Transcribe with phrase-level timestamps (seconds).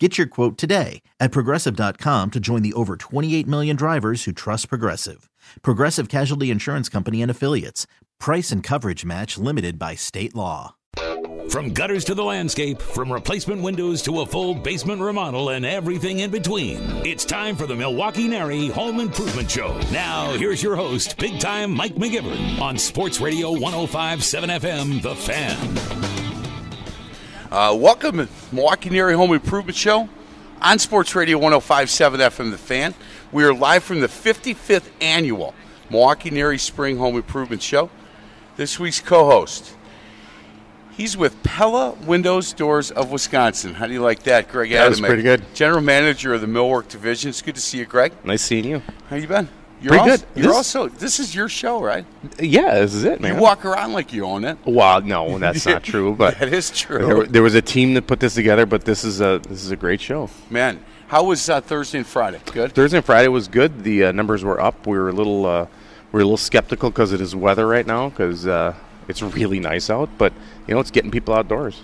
[0.00, 4.68] Get your quote today at progressive.com to join the over 28 million drivers who trust
[4.68, 5.30] Progressive.
[5.62, 7.86] Progressive Casualty Insurance Company and Affiliates.
[8.18, 10.74] Price and coverage match limited by state law.
[11.48, 16.20] From gutters to the landscape, from replacement windows to a full basement remodel and everything
[16.20, 16.78] in between.
[17.06, 19.78] It's time for the Milwaukee NARI Home Improvement Show.
[19.92, 26.23] Now, here's your host, big time Mike McGivern on Sports Radio 1057 FM, The Fan.
[27.54, 30.08] Uh, welcome to Milwaukee NARI Home Improvement Show
[30.60, 32.94] on Sports Radio 1057 FM The Fan.
[33.30, 35.54] We are live from the 55th annual
[35.88, 37.90] Milwaukee NARI Spring Home Improvement Show.
[38.56, 39.76] This week's co host,
[40.96, 43.74] he's with Pella Windows Doors of Wisconsin.
[43.74, 45.44] How do you like that, Greg That was pretty good.
[45.54, 47.28] General Manager of the Millwork Division.
[47.28, 48.14] It's good to see you, Greg.
[48.24, 48.82] Nice seeing you.
[49.08, 49.48] How you been?
[49.84, 50.42] You're Pretty also, good.
[50.42, 52.06] You're This- also, this is your show, right?
[52.40, 53.34] Yeah, this is it, man.
[53.34, 54.56] You walk around like you own it.
[54.64, 56.14] Well, no, that's not true.
[56.14, 57.04] But That is true.
[57.06, 58.64] there, there was a team that put this together.
[58.64, 60.30] But this is a this is a great show.
[60.48, 62.40] Man, how was uh, Thursday and Friday?
[62.50, 62.72] Good?
[62.72, 63.84] Thursday and Friday was good.
[63.84, 64.86] The uh, numbers were up.
[64.86, 65.64] We were a little uh,
[66.12, 68.72] we were a little skeptical because it is weather right now because uh,
[69.06, 70.08] it's really nice out.
[70.16, 70.32] But
[70.66, 71.82] you know, it's getting people outdoors.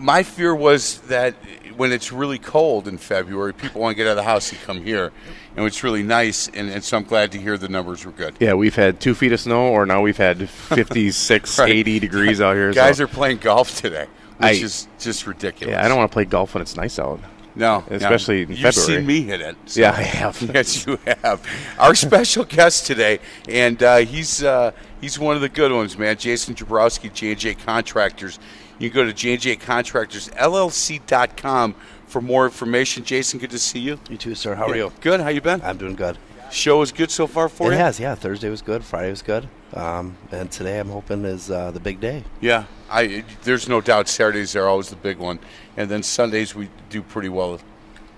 [0.00, 1.34] My fear was that
[1.76, 4.60] when it's really cold in February, people want to get out of the house and
[4.62, 5.12] come here,
[5.56, 6.48] and it's really nice.
[6.48, 8.34] And, and so I'm glad to hear the numbers were good.
[8.40, 11.70] Yeah, we've had two feet of snow, or now we've had 56, Right.
[11.70, 12.72] 80 degrees out here.
[12.72, 14.06] Guys so, are playing golf today,
[14.38, 15.72] which I- is just ridiculous.
[15.72, 17.20] yeah, I don't want to play golf when it's nice out.
[17.54, 18.42] no, especially no.
[18.42, 19.00] in You've February.
[19.00, 19.56] seen me hit it.
[19.66, 20.40] so- Yeah, I have.
[20.54, 21.46] yes, you have.
[21.78, 26.16] Our special guest today, and uh, he's uh, he's one of the good ones, man.
[26.16, 28.38] Jason Jabrowski, J&J Contractors.
[28.78, 31.74] You can go to J&J Contractors LLC.com
[32.06, 33.04] for more information.
[33.04, 33.98] Jason, good to see you.
[34.10, 34.54] You too, sir.
[34.54, 34.92] How are you?
[35.00, 35.20] Good.
[35.20, 35.62] How you been?
[35.62, 36.18] I'm doing good.
[36.50, 37.80] Show is good so far for it you.
[37.80, 38.14] has, yeah.
[38.14, 38.84] Thursday was good.
[38.84, 39.48] Friday was good.
[39.72, 42.24] Um, and today I'm hoping is uh, the big day.
[42.42, 45.38] Yeah, I there's no doubt Saturdays are always the big one,
[45.78, 47.58] and then Sundays we do pretty well,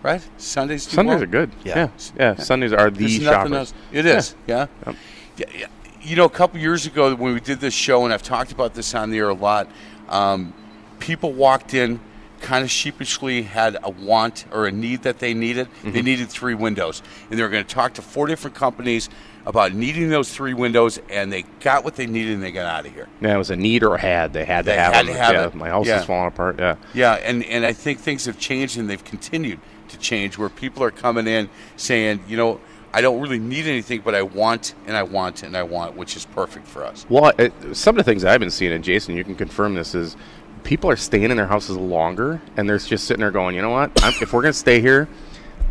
[0.02, 0.20] right?
[0.36, 0.84] Sundays.
[0.84, 1.22] Do Sundays well?
[1.22, 1.52] are good.
[1.62, 1.76] Yeah.
[1.76, 2.34] Yeah, yeah.
[2.34, 3.52] Sundays are the There's nothing shoppers.
[3.52, 3.74] else.
[3.92, 4.34] It is.
[4.48, 4.66] Yeah.
[4.84, 4.96] Yep.
[5.36, 5.66] Yeah, yeah.
[6.02, 8.74] You know, a couple years ago when we did this show, and I've talked about
[8.74, 9.70] this on the air a lot,
[10.08, 10.52] um,
[10.98, 12.00] people walked in
[12.40, 15.66] kind of sheepishly had a want or a need that they needed.
[15.82, 16.04] They Mm-hmm.
[16.04, 17.02] needed three windows.
[17.30, 19.08] And they were going to talk to four different companies
[19.46, 22.86] about needing those three windows, and they got what they needed and they got out
[22.86, 23.08] of here.
[23.20, 24.32] Yeah, it was a need or a had.
[24.34, 25.14] They had to They have had them.
[25.14, 25.54] to have yeah, it.
[25.54, 26.00] My house Yeah.
[26.00, 26.58] is falling apart.
[26.58, 26.76] Yeah.
[26.92, 30.82] Yeah, and, and I think things have changed and they've continued to change where people
[30.82, 32.60] are coming in saying, you know,
[32.94, 36.14] I don't really need anything, but I want and I want and I want, which
[36.16, 37.04] is perfect for us.
[37.08, 39.96] Well, it, some of the things I've been seeing, and Jason, you can confirm this,
[39.96, 40.16] is
[40.62, 43.70] people are staying in their houses longer, and they're just sitting there going, you know
[43.70, 43.90] what?
[44.04, 45.08] I'm, if we're going to stay here,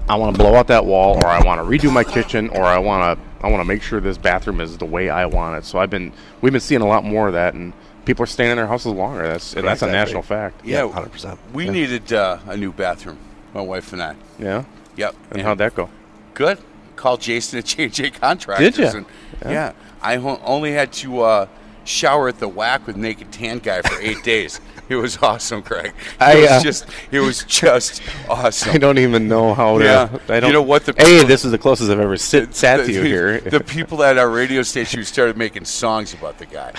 [0.10, 2.66] I want to blow out that wall, or I want to redo my kitchen, or
[2.66, 5.58] I want to I want to make sure this bathroom is the way I want
[5.58, 5.66] it.
[5.66, 6.12] So I've been
[6.42, 7.72] we've been seeing a lot more of that, and
[8.04, 9.24] people are staying in their houses longer.
[9.26, 9.92] That's and that's a Exactly.
[9.98, 10.66] national fact.
[10.66, 11.38] Yeah, Yeah, 100%.
[11.54, 13.18] We needed uh, a new bathroom,
[13.54, 14.16] my wife and I.
[14.38, 14.66] Yeah.
[14.98, 15.16] Yep.
[15.32, 15.90] And how'd that go?
[16.34, 16.60] Good.
[16.96, 18.76] Called Jason at JJ Contractors.
[18.76, 18.98] Did ya?
[18.98, 19.06] And,
[19.46, 19.74] yeah.
[20.02, 21.48] I ho- only had to uh,
[21.86, 24.60] shower at the whack with naked tan guy for eight days.
[24.90, 25.94] It was awesome, Craig.
[25.96, 28.72] It I, was uh, just, it was just awesome.
[28.74, 29.84] I don't even know how to.
[29.84, 30.20] Yeah.
[30.28, 30.50] I don't.
[30.50, 33.02] You know what the Hey, this is the closest I've ever sit, sat to you
[33.02, 33.40] here.
[33.40, 36.74] The people at our radio station who started making songs about the guy.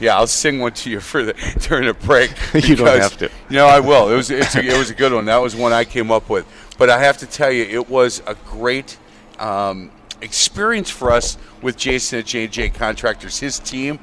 [0.00, 1.34] Yeah, I'll sing one to you for the
[1.68, 2.32] during a break.
[2.54, 3.30] You don't have to.
[3.48, 4.10] No, I will.
[4.10, 5.26] It was it's a, it was a good one.
[5.26, 6.46] That was one I came up with.
[6.78, 8.96] But I have to tell you, it was a great
[9.40, 9.90] um,
[10.20, 13.38] experience for us with Jason at J&J Contractors.
[13.38, 13.98] His team,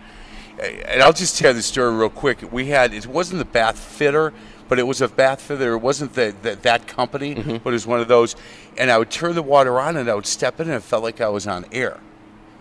[0.62, 2.52] and I'll just tell the story real quick.
[2.52, 4.34] We had it wasn't the bath fitter,
[4.68, 5.74] but it was a bath fitter.
[5.74, 7.58] It wasn't the, the that company, Mm-hmm.
[7.64, 8.36] but it was one of those.
[8.78, 11.04] And I would turn the water on, and I would step in, and it felt
[11.04, 12.00] like I was on air,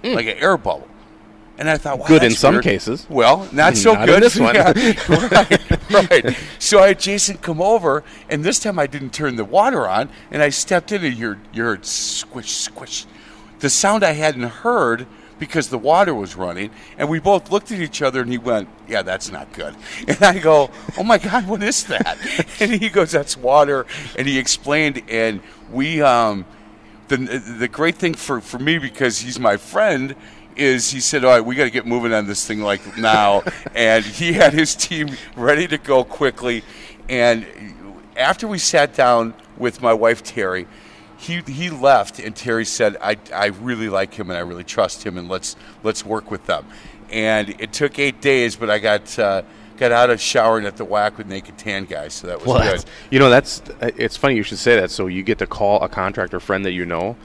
[0.05, 0.89] like an air bubble.
[1.59, 2.07] And I thought, wow.
[2.07, 2.65] Good in some weird.
[2.65, 3.07] cases.
[3.09, 4.23] Well, not so Not in good.
[4.23, 4.55] this one.
[4.55, 4.73] Yeah,
[5.91, 6.37] right, right.
[6.59, 10.11] So I had Jason come over, and this time I didn't turn the water on,
[10.31, 13.07] and I stepped in, and you you heard squish, squish.
[13.61, 15.07] The sound I hadn't heard
[15.39, 18.69] because the water was running, and we both looked at each other, and he went,
[18.87, 19.75] "Yeah, that's not good."
[20.07, 22.19] And I go, "Oh my God, what is that?"
[22.61, 23.87] And he goes, "That's water,"
[24.19, 25.41] and he explained, and
[25.71, 26.45] we um,
[27.09, 30.15] the the great thing for for me because he's my friend
[30.57, 33.43] is he said, "All right, we got to get moving on this thing like now,"
[33.75, 36.63] and he had his team ready to go quickly.
[37.09, 37.47] And
[38.17, 40.67] after we sat down with my wife Terry,
[41.19, 45.05] he he left, and Terry said, "I I really like him, and I really trust
[45.05, 46.67] him, and let's let's work with them."
[47.09, 49.43] and it took eight days, but I got uh,
[49.77, 52.73] got out of showering at the whack with naked tan guys, so that was Well,
[52.77, 52.85] good.
[53.11, 54.91] you know, that's it's funny you should say that.
[54.91, 57.17] So you get to call a contractor friend that you know,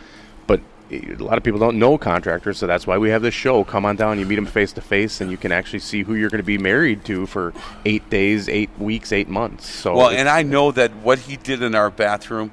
[0.91, 3.63] a lot of people don't know contractors, so that's why we have this show.
[3.63, 6.15] Come on down, you meet them face to face, and you can actually see who
[6.15, 7.53] you're going to be married to for
[7.85, 9.69] eight days, eight weeks, eight months.
[9.69, 12.51] So Well, and I know that what he did in our bathroom,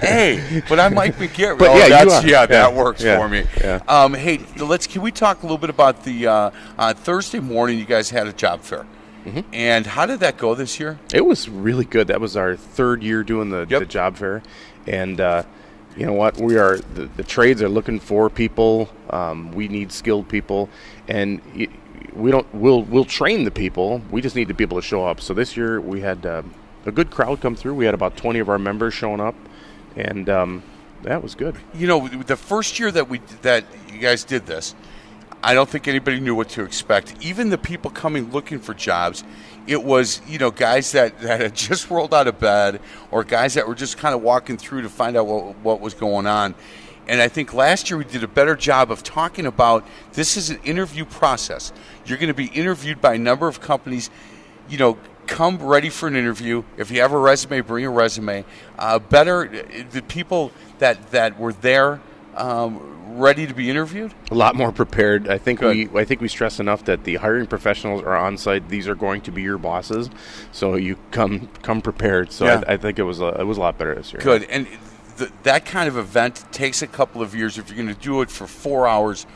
[0.00, 1.56] hey, but I might be get.
[1.58, 2.28] But oh, yeah, you that's, are.
[2.28, 3.44] yeah, that Yeah, works yeah, for me.
[3.60, 3.80] yeah.
[3.88, 4.86] Um, hey, let's.
[4.86, 7.78] Can we talk a little bit about the uh, uh, Thursday morning?
[7.78, 8.84] You guys had a job fair,
[9.26, 9.40] Mm-hmm.
[9.52, 10.98] and how did that go this year?
[11.12, 12.06] It was really good.
[12.06, 13.80] That was our third year doing the, Yep.
[13.80, 14.40] the job fair,
[14.86, 15.42] and uh,
[15.96, 16.36] you know what?
[16.38, 18.88] We are the, the trades are looking for people.
[19.10, 20.68] Um, we need skilled people,
[21.08, 21.40] and
[22.14, 22.46] we don't.
[22.54, 24.00] We'll we'll train the people.
[24.10, 25.20] We just need the people to show up.
[25.20, 26.42] So this year we had uh,
[26.84, 27.74] a good crowd come through.
[27.74, 29.34] We had about twenty of our members showing up,
[29.96, 30.62] and um,
[31.02, 31.56] that was good.
[31.74, 34.74] You know, the first year that we that you guys did this,
[35.42, 37.14] I don't think anybody knew what to expect.
[37.24, 39.24] Even the people coming looking for jobs,
[39.66, 42.80] it was you know guys that, that had just rolled out of bed
[43.10, 45.94] or guys that were just kind of walking through to find out what, what was
[45.94, 46.54] going on.
[47.08, 50.50] And I think last year we did a better job of talking about this is
[50.50, 51.72] an interview process.
[52.04, 54.10] You're going to be interviewed by a number of companies.
[54.68, 56.64] You know, come ready for an interview.
[56.76, 58.44] If you have a resume, bring a resume.
[58.76, 59.48] Uh, better
[59.92, 62.00] the people that that were there
[62.36, 64.12] um, ready to be interviewed.
[64.30, 65.28] a lot more prepared.
[65.28, 65.90] I think Good.
[65.92, 68.68] we I think we stress enough that the hiring professionals are on site.
[68.68, 70.10] These are going to be your bosses,
[70.52, 72.32] so you come come prepared.
[72.32, 72.62] So Yeah.
[72.68, 74.20] I, I think it was a, it was a lot better this year.
[74.22, 74.44] Good.
[74.44, 74.66] And
[75.18, 77.56] th- that kind of event takes a couple of years.
[77.58, 79.26] If you're going to do it for four hours,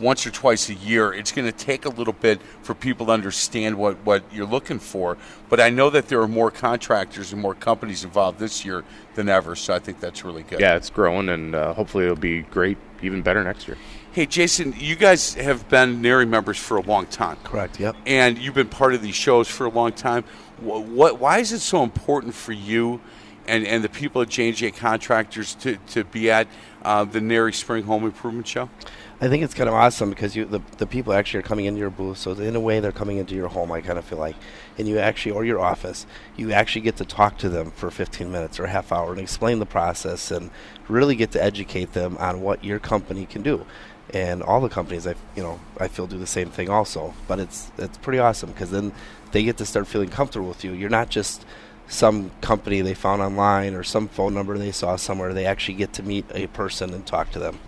[0.00, 3.12] once or twice a year, it's going to take a little bit for people to
[3.12, 5.16] understand what, what you're looking for.
[5.48, 8.84] But I know that there are more contractors and more companies involved this year
[9.14, 10.60] than ever, so I think that's really good.
[10.60, 13.76] Yeah, it's growing, and uh, hopefully it'll be great, even better next year.
[14.12, 17.38] Hey, Jason, you guys have been NARI members for a long time.
[17.44, 17.80] Correct.
[17.80, 17.96] Yep.
[18.04, 20.24] and you've been part of these shows for a long time.
[20.60, 23.00] What, what why is it so important for you
[23.46, 26.46] and, and the people at J&J Contractors to, to be at
[26.82, 28.68] uh, the NARI Spring Home Improvement Show?
[29.22, 31.78] I think it's kind of awesome because you the, the people actually are coming into
[31.78, 33.70] your booth, so in a way they're coming into your home.
[33.70, 34.34] I kind of feel like,
[34.76, 38.32] and you actually or your office, you actually get to talk to them for 15
[38.32, 40.50] minutes or a half hour and explain the process and
[40.88, 43.64] really get to educate them on what your company can do.
[44.12, 47.14] And all the companies, I you know, I feel do the same thing also.
[47.28, 48.90] But it's it's pretty awesome because then
[49.30, 50.72] they get to start feeling comfortable with you.
[50.72, 51.46] You're not just
[51.86, 55.32] some company they found online or some phone number they saw somewhere.
[55.32, 57.60] They actually get to meet a person and talk to them.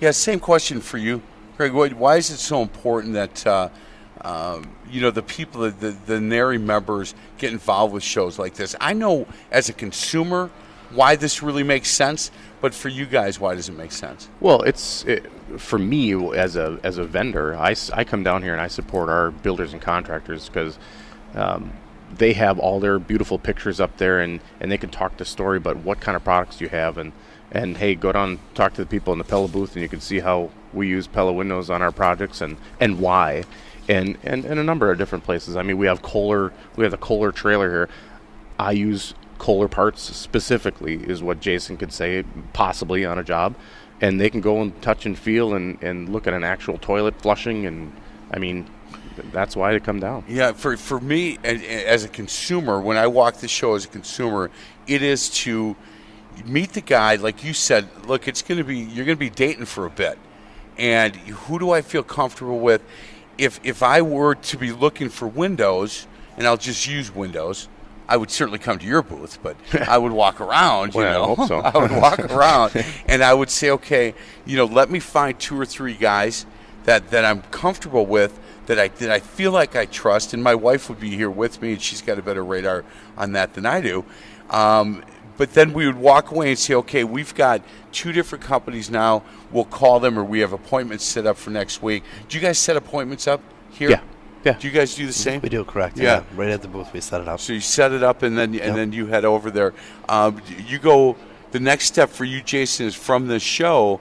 [0.00, 1.20] Yeah, same question for you,
[1.58, 1.72] Greg.
[1.72, 3.68] Why, is it so important that uh,
[4.22, 8.74] um, you know the people, the the NARI members, get involved with shows like this?
[8.80, 10.50] I know as a consumer
[10.90, 12.30] why this really makes sense,
[12.62, 14.30] but for you guys, why does it make sense?
[14.40, 17.54] Well, it's it, for me as a as a vendor.
[17.54, 20.78] I, I come down here and I support our builders and contractors because
[21.34, 21.72] um,
[22.16, 25.58] they have all their beautiful pictures up there and, and they can talk the story
[25.58, 27.12] about what kind of products you have and
[27.52, 29.88] and hey, go down and talk to the people in the Pella booth and you
[29.88, 33.44] can see how we use Pella windows on our projects and and why.
[33.88, 35.56] And, and, and a number of different places.
[35.56, 37.88] I mean, we have Kohler, we have the Kohler trailer here.
[38.56, 43.56] I use Kohler parts specifically, is what Jason could say, possibly on a job.
[44.00, 47.20] And they can go and touch and feel and, and look at an actual toilet
[47.20, 47.66] flushing.
[47.66, 47.92] And
[48.30, 48.70] I mean,
[49.32, 50.24] that's why they come down.
[50.28, 54.50] Yeah, for for me as a consumer, when I walk the show as a consumer,
[54.86, 55.74] it is to
[56.44, 57.88] meet the guy, like you said.
[58.06, 60.18] Look, it's going to be you're going to be dating for a bit,
[60.78, 62.82] and who do I feel comfortable with?
[63.38, 66.06] If if I were to be looking for windows,
[66.36, 67.68] and I'll just use Windows.
[68.08, 69.56] I would certainly come to your booth, but
[69.88, 70.94] I would walk around.
[70.94, 71.58] You Well, I know, hope so.
[71.64, 75.58] I would walk around, and I would say, okay, you know, let me find two
[75.58, 76.44] or three guys
[76.84, 80.54] that, that I'm comfortable with, that I that I feel like I trust, and my
[80.54, 82.84] wife would be here with me, and she's got a better radar
[83.16, 84.04] on that than I do.
[84.48, 85.04] Um,
[85.40, 89.22] but then we would walk away and say, okay, we've got two different companies now.
[89.50, 92.04] We'll call them, or we have appointments set up for next week.
[92.28, 93.88] Do you guys set appointments up here?
[93.88, 94.02] Yeah.
[94.44, 94.52] Yeah.
[94.58, 95.40] Do you guys do the same?
[95.40, 95.96] We do correct.
[95.96, 96.04] Yeah.
[96.04, 96.22] Yeah.
[96.34, 97.40] Right at the booth, we set it up.
[97.40, 98.74] So you set it up, and then and Yep.
[98.76, 99.72] then you head over there.
[100.10, 101.16] Um, you go.
[101.52, 103.98] The next step for you, Jason, is from the show.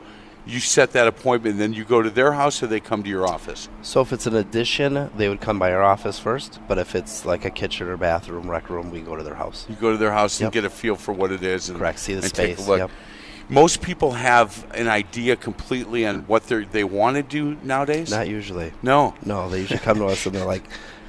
[0.49, 3.09] You set that appointment, and then you go to their house, or they come to
[3.09, 3.69] your office.
[3.81, 6.59] So if it's an addition, they would come by our office first.
[6.67, 9.65] But if it's like a kitchen or bathroom, rec room, we go to their house.
[9.69, 10.53] You go to their house and Yep.
[10.53, 12.89] get a feel for what it is, and Correct, see the and space, yep.
[13.51, 18.11] Most people have an idea completely on what they they want to do nowadays.
[18.11, 18.71] Not usually.
[18.83, 20.65] no, No, they usually come to us and they're like,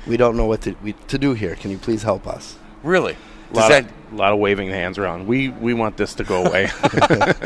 [0.06, 1.54] "We don't know what to we, to do here.
[1.54, 3.16] Can you please help us?" really.
[3.52, 5.26] A lot, that of, lot of waving the hands around.
[5.26, 6.70] We we want this to go away.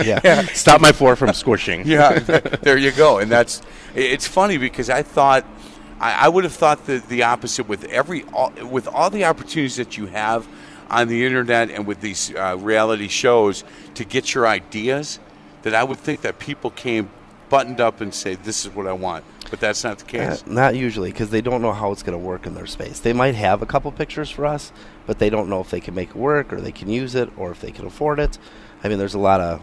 [0.05, 0.43] Yeah.
[0.53, 1.87] Stop my floor from squishing.
[1.87, 3.19] yeah, there you go.
[3.19, 3.63] And that's
[3.95, 5.47] it's funny because I thought
[6.01, 9.77] I, I would have thought the the opposite with every all, with all the opportunities
[9.77, 10.47] that you have
[10.91, 15.19] on the internet and with these uh, reality shows to get your ideas.
[15.63, 17.09] That I would think that people came
[17.49, 20.45] buttoned up and say, "This is what I want," but that's not the Uh, case.
[20.49, 22.99] not usually, because they don't know how it's going to work in their space.
[22.99, 24.73] They might have a couple pictures for us,
[25.07, 27.31] but they don't know if they can make it work or they can use it
[27.37, 28.37] or if they can afford it.
[28.83, 29.61] I mean, there's a lot of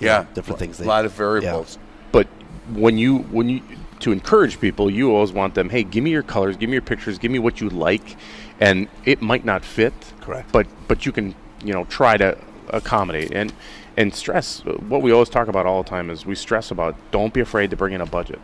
[0.00, 0.80] yeah, know, different things.
[0.80, 1.78] A lot of variables.
[2.10, 2.26] But
[2.72, 3.62] when you when you
[4.00, 5.70] to encourage people, you always want them.
[5.70, 8.16] Hey, give me your colors, give me your pictures, give me what you like,
[8.58, 9.94] and it might not fit.
[10.20, 10.50] Correct.
[10.50, 12.36] But but you can you know try to
[12.70, 13.52] accommodate and
[13.96, 14.64] and stress.
[14.64, 17.70] What we always talk about all the time is we stress about don't be afraid
[17.70, 18.40] to bring in a budget.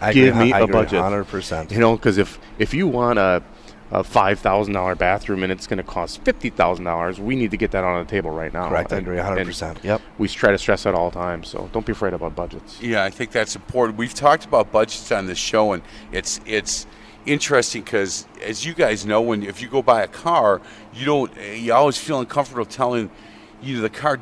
[0.00, 1.00] I give agree, me I a agree budget.
[1.00, 1.70] 100%.
[1.72, 3.42] You know, because if if you want a
[3.90, 7.50] a five thousand dollar bathroom and it's going to cost fifty thousand dollars, we need
[7.52, 8.68] to get that on the table right now.
[8.68, 8.92] Correct.
[8.92, 9.82] I And- agree 100%.
[9.82, 10.02] Yep.
[10.18, 12.82] We try to stress that all the time, so don't be afraid about budgets.
[12.82, 13.96] Yeah, I think that's important.
[13.98, 16.86] We've talked about budgets on this show, and it's it's
[17.24, 20.60] interesting because, as you guys know, when if you go buy a car,
[20.92, 23.10] you don't you always feel uncomfortable telling
[23.62, 24.18] you know, the car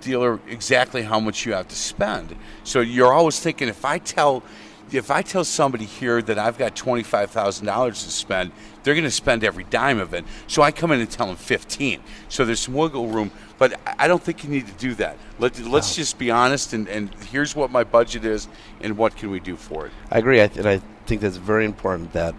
[0.00, 2.36] dealer exactly how much you have to spend.
[2.62, 4.44] So you're always thinking, if I tell
[4.92, 8.52] if I tell somebody here that I've got twenty five thousand dollars to spend,
[8.82, 10.24] they're going to spend every dime of it.
[10.46, 12.00] So I come in and tell them fifteen.
[12.28, 15.16] So there's some wiggle room, but I don't think you need to do that.
[15.38, 18.48] Let, let's just be honest, and, and here's what my budget is,
[18.80, 19.92] and what can we do for it.
[20.10, 22.34] I agree, I th- and I think that's very important that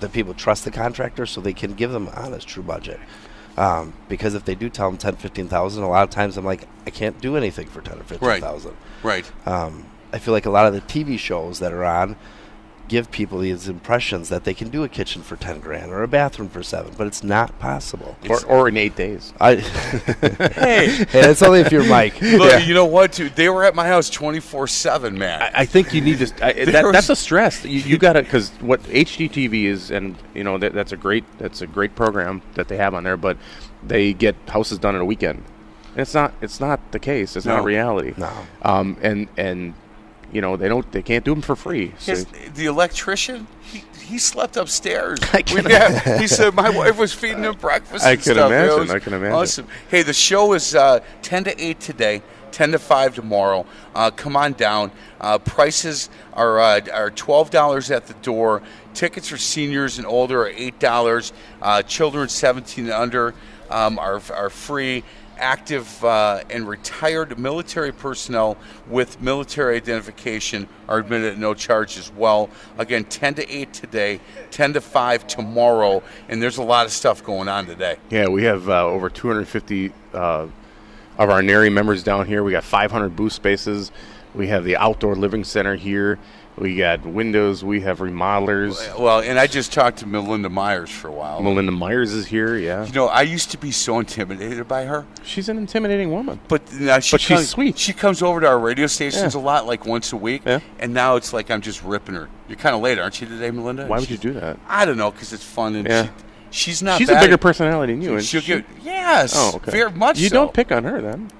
[0.00, 3.00] that people trust the contractor so they can give them an honest, true budget.
[3.56, 6.44] Um, because if they do tell them ten, fifteen thousand, a lot of times I'm
[6.44, 8.76] like, I can't do anything for ten or fifteen thousand.
[9.02, 9.30] Right.
[9.46, 12.16] Um, I feel like a lot of the TV shows that are on
[12.86, 16.06] give people these impressions that they can do a kitchen for ten grand or a
[16.08, 18.16] bathroom for seven, but it's not possible.
[18.28, 19.32] Or, or in eight days.
[19.40, 19.56] I,
[20.16, 22.20] Hey, and it's only if you're Mike.
[22.20, 23.12] look, you know what?
[23.12, 25.42] Dude, they were at my house twenty four seven, man.
[25.42, 27.64] I, I think you need to I, that, that's a stress.
[27.64, 31.24] You, you got to because what HGTV is, and you know that, that's a great
[31.38, 33.16] that's a great program that they have on there.
[33.16, 33.38] But
[33.82, 35.42] they get houses done in a weekend.
[35.92, 36.34] And it's not.
[36.42, 37.34] It's not the case.
[37.36, 37.56] It's No.
[37.56, 38.12] not reality.
[38.16, 38.30] No.
[38.62, 38.96] Um.
[39.00, 39.74] And and
[40.34, 40.90] you know they don't.
[40.92, 41.94] They can't do them for free.
[41.98, 45.20] So His, the electrician, he, he slept upstairs.
[45.32, 48.04] I can had- he said my wife was feeding him breakfast.
[48.04, 48.50] I can stuff.
[48.50, 49.34] Imagine, I can imagine.
[49.34, 49.68] Awesome.
[49.88, 52.22] Hey, the show is uh, ten to eight today.
[52.50, 53.66] 10 to 5 tomorrow.
[53.96, 54.92] Uh, come on down.
[55.20, 58.62] Uh, prices are, uh, are $12 at the door.
[58.94, 61.32] Tickets for seniors and older are $8.
[61.60, 63.34] Uh, children 17 and under
[63.70, 65.02] um, are, are free.
[65.38, 68.56] Active uh, and retired military personnel
[68.88, 72.50] with military identification are admitted at no charge as well.
[72.78, 77.24] Again, 10 to 8 today, 10 to 5 tomorrow, and there's a lot of stuff
[77.24, 77.96] going on today.
[78.10, 80.46] yeah, we have uh, over 250 uh,
[81.16, 82.42] of our NARI members down here.
[82.42, 83.92] We got 500 booth spaces.
[84.34, 86.18] We have the outdoor living center here.
[86.56, 87.64] We got windows.
[87.64, 88.96] We have remodelers.
[88.98, 91.42] Well, and I just talked to Melinda Myers for a while.
[91.42, 92.56] Melinda Myers is here.
[92.56, 96.38] Yeah, You know, I used to be so intimidated by her, she's an intimidating woman.
[96.46, 97.76] but now she But she's sweet.
[97.76, 99.40] She comes over to our radio stations Yeah.
[99.40, 100.60] a lot, like once a week, Yeah.
[100.78, 102.28] and now it's like I'm just ripping her.
[102.48, 103.86] You're kind of late, aren't you today, Melinda?
[103.86, 104.56] Why would you do that?
[104.68, 106.02] I don't know, because it's fun and Yeah.
[106.50, 106.98] she, she's not.
[106.98, 108.14] She's a bigger at- personality than you.
[108.14, 109.72] And She'll she- get yes, Oh, okay.
[109.72, 110.20] very much.
[110.20, 110.34] You so.
[110.36, 111.30] don't pick on her then.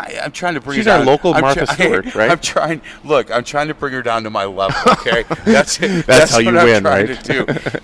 [0.00, 0.76] I, I'm trying to bring.
[0.78, 1.06] She's her our down.
[1.06, 2.30] local I'm Martha try- Stewart, right?
[2.30, 2.80] I'm trying.
[3.04, 4.76] Look, I'm trying to bring her down to my level.
[5.00, 6.06] Okay, that's it.
[6.06, 7.08] That's how you I'm win, right?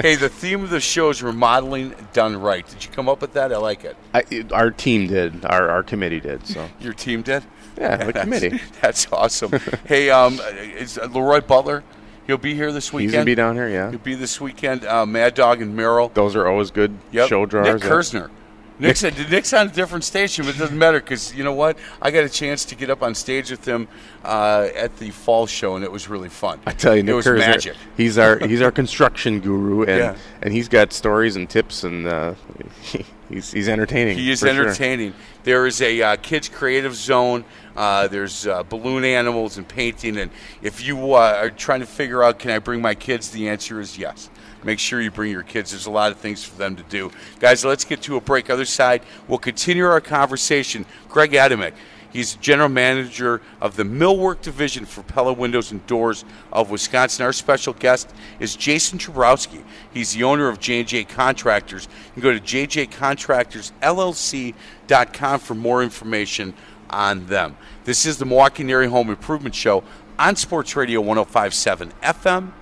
[0.00, 2.66] Hey, the theme of the show is remodeling done right.
[2.66, 3.52] Did you come up with that?
[3.52, 3.96] I like it.
[4.14, 5.44] I, it- our team did.
[5.44, 6.46] Our our committee did.
[6.46, 7.44] So Your team did.
[7.78, 8.61] Yeah, the committee.
[8.80, 9.52] That's awesome.
[9.87, 10.40] hey, um,
[10.78, 11.85] is Leroy Butler?
[12.26, 13.11] He'll be here this weekend.
[13.11, 13.68] he's gonna be down here.
[13.68, 14.85] Yeah, He'll be this weekend.
[14.85, 16.08] Uh, Mad Dog and Merrill.
[16.14, 17.28] those are always good Yep.
[17.28, 17.82] show drawers.
[17.82, 17.90] Nick.
[17.90, 18.30] Kersner.
[18.78, 21.78] Nick's, Nick's on a different station, but it doesn't matter because you know what?
[22.02, 23.88] I got a chance to get up on stage with him
[24.25, 26.61] uh, at the fall show, and it was really fun.
[26.66, 27.76] I tell you, Nick it was magic.
[27.97, 30.16] He's our he's our construction guru, and Yeah.
[30.42, 32.35] and he's got stories and tips, and uh,
[33.30, 34.18] he's he's entertaining.
[34.18, 34.62] He is for sure.
[34.66, 35.14] entertaining.
[35.45, 37.45] There is a uh, kids creative zone.
[37.76, 40.30] Uh, there's uh, balloon animals and painting, and
[40.62, 43.30] if you uh, are trying to figure out, can I bring my kids?
[43.30, 44.28] The answer is yes.
[44.66, 45.70] Make sure you bring your kids.
[45.70, 47.64] There's a lot of things for them to do, guys.
[47.64, 48.50] Let's get to a break.
[48.50, 50.85] Other side, we'll continue our conversation.
[51.08, 51.73] Greg Adamek,
[52.16, 57.26] He's general manager of the millwork division for Pella Windows and Doors of Wisconsin.
[57.26, 59.62] Our special guest is Jason Jabrowski.
[59.92, 61.88] He's the owner of J&J Contractors.
[62.14, 66.54] You can go to jjcontractorsllc.com for more information
[66.88, 67.58] on them.
[67.85, 69.85] This is the Milwaukee Area Home Improvement Show
[70.18, 72.52] on Sports Radio 1057 FM,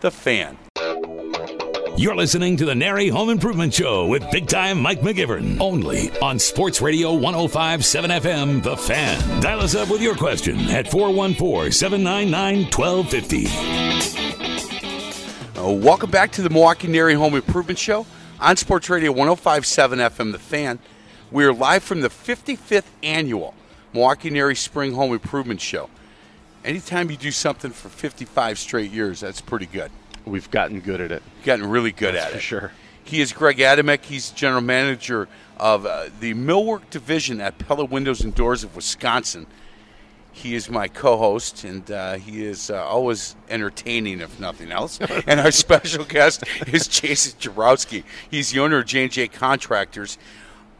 [0.00, 0.58] The Fan.
[1.96, 5.60] You're listening to the NARI Home Improvement Show with big time Mike McGivern.
[5.60, 9.40] Only on Sports Radio 1057 FM, The Fan.
[9.40, 13.46] Dial us up with your question at 414 799 1250.
[15.56, 18.06] Uh, welcome back to the Milwaukee NARI Home Improvement Show
[18.40, 20.80] on Sports Radio 1057 FM, The Fan.
[21.30, 23.54] We are live from the 55th annual
[23.92, 25.88] Milwaukee NARI Spring Home Improvement Show.
[26.64, 29.92] Anytime you do something for 55 straight years, that's pretty good.
[30.24, 31.22] We've gotten good at it.
[31.44, 32.42] Gotten really good That's at for it.
[32.42, 32.72] sure.
[33.04, 34.02] He is Greg Adamek.
[34.04, 35.28] He's general manager
[35.58, 39.46] of uh, the millwork division at Pella Windows and Doors of Wisconsin.
[40.32, 44.98] He is my co-host, and uh, he is uh, always entertaining, if nothing else.
[45.26, 48.02] and our special guest is Jason Jabrowski.
[48.30, 50.18] He's the owner of J&J Contractors.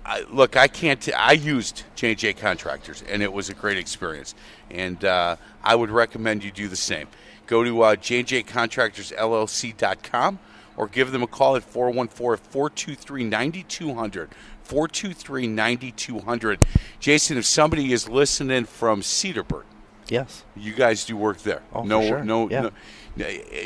[0.05, 1.01] I, look, I can't.
[1.01, 4.35] T- I used J&J Contractors, and it was a great experience.
[4.71, 7.07] And uh, I would recommend you do the same.
[7.47, 10.39] Go to uh, jjcontractorsllc.com
[10.77, 14.29] or give them a call at 414-423-9200.
[14.69, 16.63] 423-9200.
[17.01, 19.65] Jason, if somebody is listening from Cedarburg,
[20.09, 20.45] Yes.
[20.57, 21.63] you guys do work there.
[21.73, 22.25] Oh, for no, sure.
[22.25, 22.61] no, Yeah.
[22.63, 22.71] no.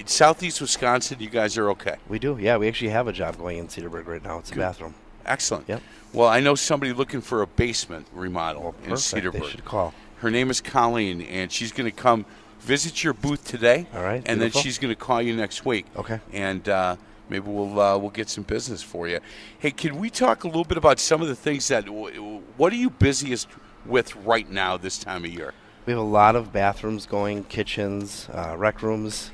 [0.06, 1.96] Southeast Wisconsin, you guys are okay.
[2.08, 2.36] We do.
[2.40, 4.38] Yeah, we actually have a job going in Cedarburg right now.
[4.38, 4.94] It's a bathroom.
[5.24, 5.68] Excellent.
[5.68, 5.82] Yep.
[6.12, 9.32] Well, I know somebody looking for a basement remodel Well, in perfect.
[9.32, 9.50] They Cedarburg.
[9.50, 9.94] should call.
[10.18, 12.24] Her name is Colleen, and she's going to come
[12.60, 13.86] visit your booth today.
[13.94, 14.50] All right, And beautiful.
[14.60, 15.86] then she's going to call you next week.
[15.96, 16.20] Okay.
[16.32, 16.96] And uh,
[17.28, 19.20] maybe we'll uh, we'll get some business for you.
[19.58, 22.76] Hey, can we talk a little bit about some of the things that what are
[22.76, 23.48] you busiest
[23.86, 25.54] with right now this time of year?
[25.86, 29.30] We have a lot of bathrooms going, kitchens, uh, rec rooms.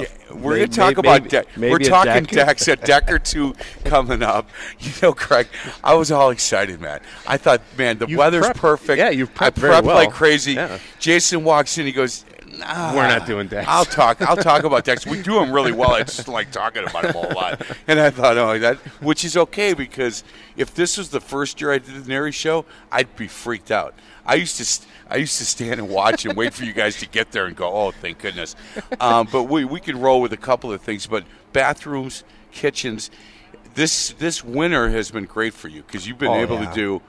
[0.00, 1.46] Yeah, we're to talk may- about maybe- deck.
[1.56, 2.46] maybe We're talking deck.
[2.46, 4.48] decks, a deck or two coming up.
[4.80, 5.48] You know, Craig,
[5.84, 7.00] I was all excited, man.
[7.26, 8.98] I thought, man, the You've weather's prepped- perfect.
[8.98, 9.96] yeah, you've I prepped very prepped well.
[9.96, 10.52] like crazy.
[10.54, 10.78] Yeah.
[10.98, 14.22] Jason walks in, he goes, nah, We're not doing decks." I'll talk.
[14.22, 15.06] I'll talk about decks.
[15.06, 15.92] We do them really well.
[15.92, 17.62] I just like talking about them a whole lot.
[17.88, 20.24] And I thought, oh, that, which is okay because
[20.56, 23.94] if this was the first year I did the NARI show, I'd be freaked out.
[24.24, 24.64] I used to.
[24.64, 27.46] St- I used to stand and watch and wait for you guys to get there
[27.46, 28.56] and go, oh, thank goodness.
[29.00, 31.06] Um, but we, we can roll with a couple of things.
[31.06, 33.08] But bathrooms, kitchens,
[33.74, 36.70] this this winter has been great for you because you've been Oh, able yeah.
[36.70, 37.02] to do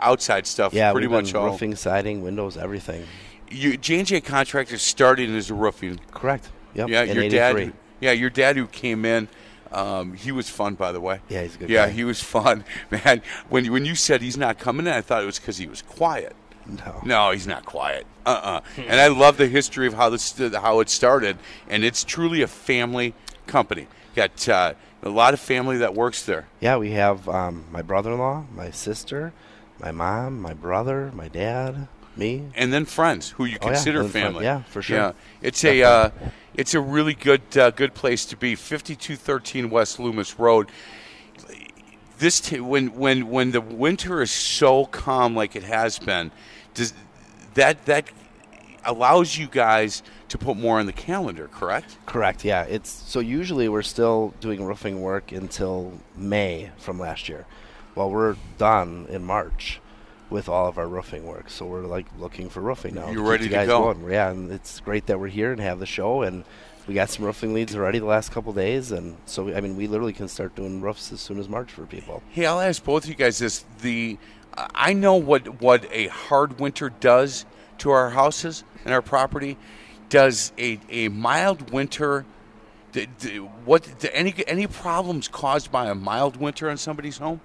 [0.00, 1.46] outside stuff Yeah, pretty we've been much all.
[1.50, 3.06] roofing, siding, windows, everything.
[3.52, 6.48] You, J&J Contractors started as a roofing Correct.
[6.74, 6.88] Yep.
[6.88, 7.64] yeah, in your 83.
[7.66, 7.72] dad.
[8.00, 9.28] Yeah, your dad who came in.
[9.70, 11.20] Um, he was fun, by the way.
[11.28, 11.92] Yeah, he's a good Yeah, guy.
[11.92, 13.22] he was fun, man.
[13.48, 15.80] When when you said he's not coming in, I thought it was because he was
[15.82, 16.34] quiet.
[16.66, 17.00] No.
[17.04, 18.06] No, he's not quiet.
[18.26, 18.60] Uh-uh.
[18.76, 21.38] and I love the history of how this how it started,
[21.68, 23.14] and it's truly a family
[23.46, 23.86] company.
[24.14, 26.46] Got uh, a lot of family that works there.
[26.60, 29.32] Yeah, we have um, my brother-in-law, my sister,
[29.80, 32.42] my mom, my brother, my dad, me.
[32.54, 34.44] and then friends who you Oh, yeah, consider friend- family.
[34.44, 34.96] yeah, for sure.
[34.96, 36.10] Yeah, it's a uh,
[36.54, 38.54] it's a really good uh, good place to be.
[38.54, 40.70] Fifty two thirteen West Loomis Road.
[42.18, 46.30] This t- when when when the winter is so calm like it has been,
[46.74, 46.94] does
[47.54, 48.10] that that
[48.84, 51.48] allows you guys to put more on the calendar?
[51.52, 51.98] Correct.
[52.06, 52.44] Correct.
[52.44, 52.62] Yeah.
[52.64, 57.44] It's so usually we're still doing roofing work until May from last year.
[57.94, 59.80] Well, we're done in March
[60.32, 63.10] with all of our roofing work, so we're like looking for roofing now.
[63.10, 63.94] You're ready you to go.
[63.94, 64.10] Going.
[64.10, 66.44] Yeah, and it's great that we're here and have the show, and
[66.86, 69.86] we got some roofing leads already the last couple days, and so I mean we
[69.86, 72.22] literally can start doing roofs as soon as March for people.
[72.30, 74.18] Hey, I'll ask both of you guys this: the
[74.56, 77.46] I know what what a hard winter does
[77.78, 79.56] to our houses and our property.
[80.08, 82.24] Does a, a mild winter?
[83.64, 87.40] what any any problems caused by a mild winter on somebody's home?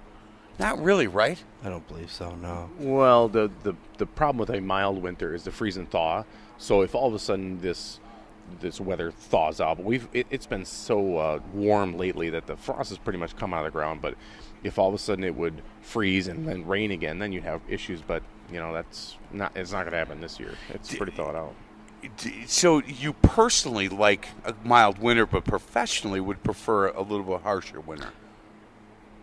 [0.58, 1.42] Not really, right?
[1.62, 2.34] I don't believe so.
[2.34, 2.68] No.
[2.78, 6.24] Well, the, the the problem with a mild winter is the freeze and thaw.
[6.58, 8.00] So if all of a sudden this
[8.60, 12.56] this weather thaws out, but we've it, it's been so uh, warm lately that the
[12.56, 14.00] frost has pretty much come out of the ground.
[14.00, 14.14] But
[14.64, 17.60] if all of a sudden it would freeze and then rain again, then you'd have
[17.68, 18.02] issues.
[18.02, 20.54] But you know that's not it's not going to happen this year.
[20.70, 21.54] It's pretty thawed out.
[22.46, 27.80] So you personally like a mild winter, but professionally would prefer a little bit harsher
[27.80, 28.10] winter.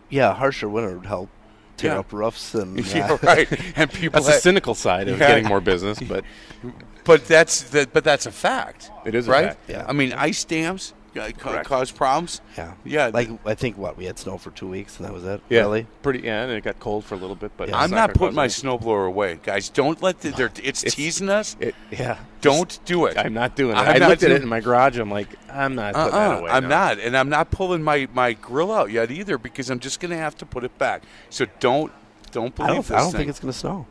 [0.08, 1.28] Yeah, harsher winter would help
[1.76, 1.98] tear Yeah.
[2.00, 3.48] up roofs and Yeah, right.
[3.76, 5.28] And people, That's the cynical side of Yeah.
[5.28, 6.24] getting more business, but
[7.04, 8.90] but that's that, but that's a fact.
[9.04, 9.46] It is a right.
[9.48, 9.84] fact, yeah.
[9.88, 11.66] I mean, ice dams uh, ca- Correct.
[11.68, 12.40] cause problems.
[12.56, 12.74] Yeah.
[12.84, 15.40] Yeah, Like I think what we had snow for two weeks and that was it.
[15.48, 15.86] Yeah, Really?
[16.02, 16.20] pretty.
[16.20, 17.78] Yeah, and it got cold for a little bit, but Yeah.
[17.78, 19.68] I'm not gonna putting my any- snowblower away, guys.
[19.68, 20.30] Don't let the.
[20.30, 21.56] they're- It's, It's- teasing us.
[21.60, 23.16] It, yeah, Don't do it.
[23.18, 23.80] I'm not doing it.
[23.80, 24.98] I'm I not looked at doing- it in my garage.
[24.98, 26.50] I'm like, I'm not putting that Uh-uh, away.
[26.50, 26.68] I'm no.
[26.68, 30.10] not, and I'm not pulling my, my grill out yet either because I'm just going
[30.10, 31.02] to have to put it back.
[31.30, 31.92] So don't
[32.32, 32.82] don't believe I don't.
[32.86, 33.18] this I don't thing.
[33.20, 33.86] think it's going to snow.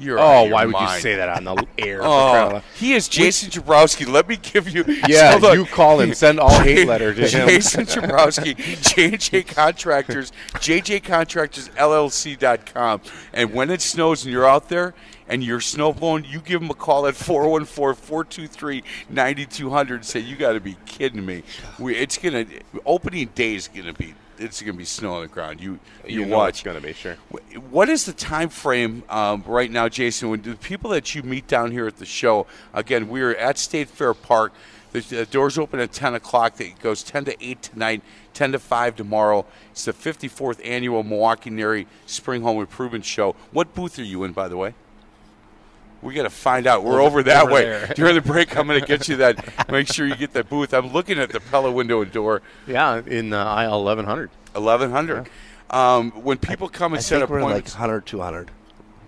[0.00, 0.94] You're Oh, why would mind.
[0.94, 1.98] you say that on the air?
[1.98, 4.06] for oh, crying out Oh, he is Jason Jabrowski.
[4.10, 4.84] Let me give you.
[5.08, 6.14] Yeah, So look, you call him.
[6.14, 7.48] Send all hate letter to him.
[7.48, 13.00] Jason Jabrowski, JJ Contractors, JJContractorsLLC.com.
[13.32, 14.94] And when it snows and you're out there
[15.28, 20.52] and you're snow blowing, you give them a call at 414-423-9200 and say, you got
[20.52, 21.42] to be kidding me.
[21.78, 25.14] We, it's going to, opening day is going to be, it's going to be snow
[25.14, 25.60] on the ground.
[25.60, 26.48] You, you, You know watch.
[26.48, 27.14] it's going to be sure.
[27.70, 30.30] What is the time frame um, right now, Jason?
[30.30, 33.58] When the people that you meet down here at the show, again, we are at
[33.58, 34.52] State Fair Park.
[34.92, 36.60] The, the doors open at 10 o'clock.
[36.60, 38.02] It goes 10 to 8 tonight,
[38.34, 39.46] 10 to 5 tomorrow.
[39.70, 43.36] It's the 54th annual Milwaukee NARI Spring Home Improvement Show.
[43.52, 44.74] What booth are you in, by the way?
[46.02, 46.82] We got to find out.
[46.84, 47.62] We're over, that over way.
[47.64, 47.86] there.
[47.94, 49.68] During the break, I'm going to get you that.
[49.70, 50.72] Make sure you get that booth.
[50.72, 54.30] I'm looking at the Pella window and door, Yeah, in uh, aisle 1100.
[54.54, 55.28] 1100.
[55.70, 58.50] Um, when people come and I set in like 100, 200.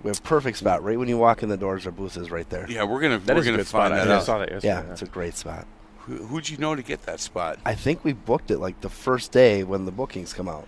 [0.02, 1.87] We have a perfect spot right when you walk in the doors.
[1.87, 2.66] Our booth is right there.
[2.68, 3.90] yeah, we're gonna That we're gonna spot.
[3.90, 4.22] find I that I out.
[4.24, 4.68] saw that yesterday.
[4.87, 5.66] Yeah, it's a great spot.
[6.00, 7.59] Who, who'd you know to get that spot?
[7.64, 10.66] I think we booked it like the first day when the bookings come out.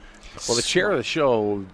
[0.48, 1.64] Well, the chair of the show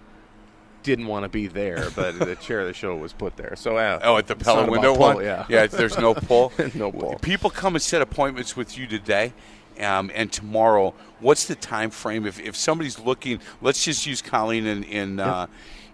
[0.83, 3.55] didn't want to be there, but the chair of the show was put there.
[3.55, 5.23] So uh, Oh, at the it's Pella window pull, one.
[5.23, 5.67] Yeah, yeah.
[5.67, 6.51] There's no pull.
[6.73, 7.17] No pull.
[7.19, 9.33] People come and set appointments with you today,
[9.79, 10.93] um, and tomorrow.
[11.19, 12.25] What's the time frame?
[12.25, 15.47] If, if somebody's looking, let's just use Colleen in in uh,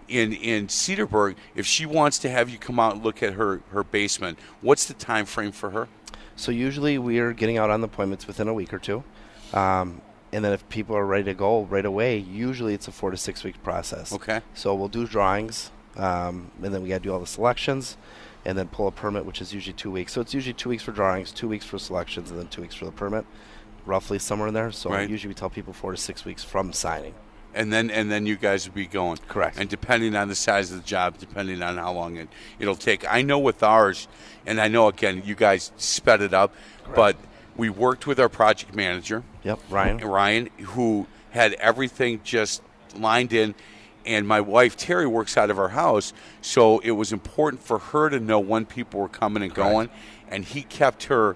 [0.08, 1.36] in in Cedarburg.
[1.56, 4.86] If she wants to have you come out and look at her her basement, what's
[4.86, 5.88] the time frame for her?
[6.36, 9.04] So usually we are getting out on the appointments within a week or two.
[9.54, 10.02] Um,
[10.38, 13.18] and then if people are ready to go right away, usually it's a four to
[13.18, 14.14] six week process.
[14.14, 14.42] Okay.
[14.54, 17.98] So we'll do drawings, um, and then we got to do all the selections,
[18.46, 20.14] and then pull a permit, which is usually two weeks.
[20.14, 22.76] So it's usually two weeks for drawings, two weeks for selections, and then two weeks
[22.76, 23.26] for the permit,
[23.84, 24.72] roughly somewhere in there.
[24.72, 25.10] So Right.
[25.10, 27.16] usually we tell people four to six weeks from signing.
[27.56, 29.18] and then and then you guys will be going.
[29.28, 29.58] Correct.
[29.58, 33.12] And depending on the size of the job, depending on how long it it'll take.
[33.12, 34.08] I know with ours,
[34.46, 36.54] and I know again you guys sped it up,
[36.94, 37.16] but
[37.58, 39.98] we worked with our project manager, Yep, Ryan.
[39.98, 42.62] Ryan, who had everything just
[42.96, 43.56] lined in.
[44.06, 48.10] And my wife Terry works out of our house, so it was important for her
[48.10, 49.90] to know when people were coming and going,
[50.30, 51.36] and he kept her,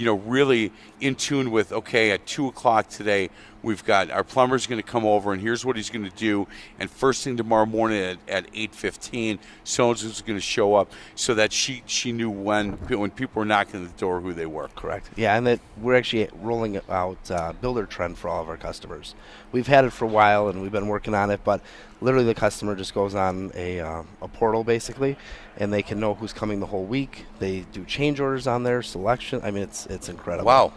[0.00, 1.72] you know, really in tune with.
[1.72, 3.28] Okay, at two o'clock today,
[3.62, 6.48] we've got our plumber's going to come over, and here's what he's going to do.
[6.78, 10.74] And first thing tomorrow morning at, at eight fifteen, so and so's going to show
[10.74, 14.46] up, so that she she knew when when people were knocking the door who they
[14.46, 14.68] were.
[14.68, 15.10] Correct.
[15.16, 19.14] Yeah, and that we're actually rolling out uh, Buildertrend for all of our customers.
[19.52, 21.40] We've had it for a while, and we've been working on it.
[21.44, 21.60] But
[22.00, 25.16] literally, the customer just goes on a uh, a portal basically,
[25.56, 27.26] and they can know who's coming the whole week.
[27.38, 29.40] They do change orders on their selection.
[29.42, 30.46] I mean, it's it's incredible.
[30.46, 30.72] Wow.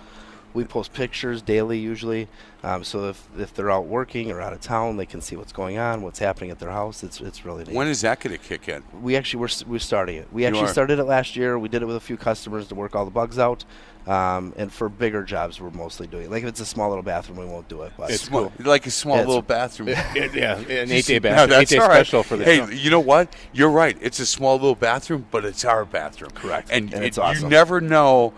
[0.56, 2.28] We post pictures daily usually,
[2.64, 5.52] um, so if, if they're out working or out of town, they can see what's
[5.52, 7.04] going on, what's happening at their house.
[7.04, 7.74] It's it's really neat.
[7.74, 8.84] When is that going to kick in?
[9.02, 10.28] we actually we're, we're starting it.
[10.32, 10.68] We You actually are.
[10.68, 11.58] started it last year.
[11.58, 13.66] We did it with a few customers to work all the bugs out.
[14.06, 16.32] Um, and for bigger jobs, we're mostly doing it.
[16.32, 17.94] Like if it's a small little bathroom, we won't do it.
[17.98, 18.66] But It's Small- cool.
[18.66, 19.88] like a small Yeah, little bathroom.
[19.90, 21.96] yeah, an eight day no, that's eight day all right.
[22.06, 23.34] special for the Hey, you know what?
[23.54, 23.98] You're right.
[24.02, 26.32] It's a small little bathroom, but it's our bathroom.
[26.32, 26.70] Correct.
[26.70, 27.44] And, And it- it's awesome.
[27.46, 28.34] you never know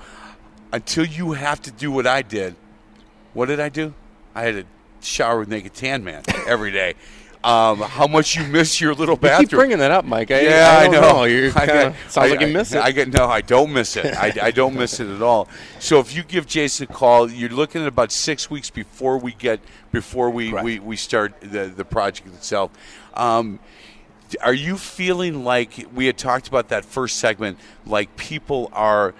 [0.71, 2.55] until you have to do what I did.
[3.33, 3.93] What did I do?
[4.35, 4.65] I had to
[5.07, 6.93] shower with Naked Tan Man every day.
[7.45, 9.47] Um, how much you miss your little You bathroom?
[9.47, 10.31] keep bringing that up, Mike.
[10.31, 11.23] I, yeah, I, don't know.
[11.25, 12.81] You I kinda, got- sounds I- like you I- miss it.
[12.81, 14.05] I get no, I don't miss it.
[14.17, 15.47] I, I don't miss it at all.
[15.79, 19.33] So if you give Jason a call, you're looking at about six weeks before we
[19.33, 19.59] get
[19.91, 20.65] before we, Correct.
[20.65, 22.71] we, we start the the project itself.
[23.13, 23.59] Um,
[24.41, 27.59] are you feeling like we had talked about that first segment?
[27.85, 29.13] Like people are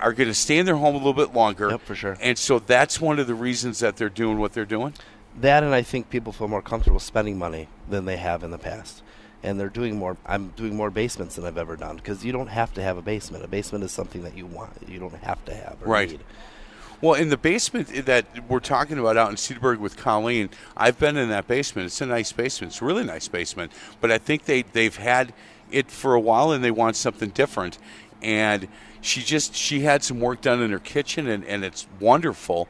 [0.00, 1.70] are going to stay in their home a little bit longer.
[1.70, 2.16] Yep, for sure.
[2.20, 4.94] And so that's one of the reasons that they're doing what they're doing.
[5.42, 8.58] That, and I think people feel more comfortable spending money than they have in the
[8.58, 9.02] past.
[9.42, 10.16] And they're doing more.
[10.26, 13.02] I'm doing more basements than I've ever done because you don't have to have a
[13.02, 13.44] basement.
[13.44, 14.72] A basement is something that you want.
[14.88, 16.10] You don't have to have or Right.
[16.10, 16.20] need.
[17.00, 21.16] Well, in the basement that we're talking about out in Cedarburg with Colleen, I've been
[21.16, 21.86] in that basement.
[21.86, 22.72] It's a nice basement.
[22.72, 23.70] It's a really nice basement.
[24.00, 25.32] But I think they they've had
[25.70, 27.78] it for a while and they want something different.
[28.20, 28.66] And
[29.00, 32.66] she just she had some work done in her kitchen and, and it's wonderful.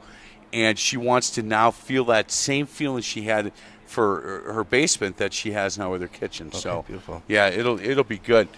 [0.52, 3.52] And she wants to now feel that same feeling she had
[3.87, 6.52] for her- basement that she has now with her kitchen.
[6.52, 7.22] so beautiful.
[7.28, 8.48] yeah, it'll it'll be good.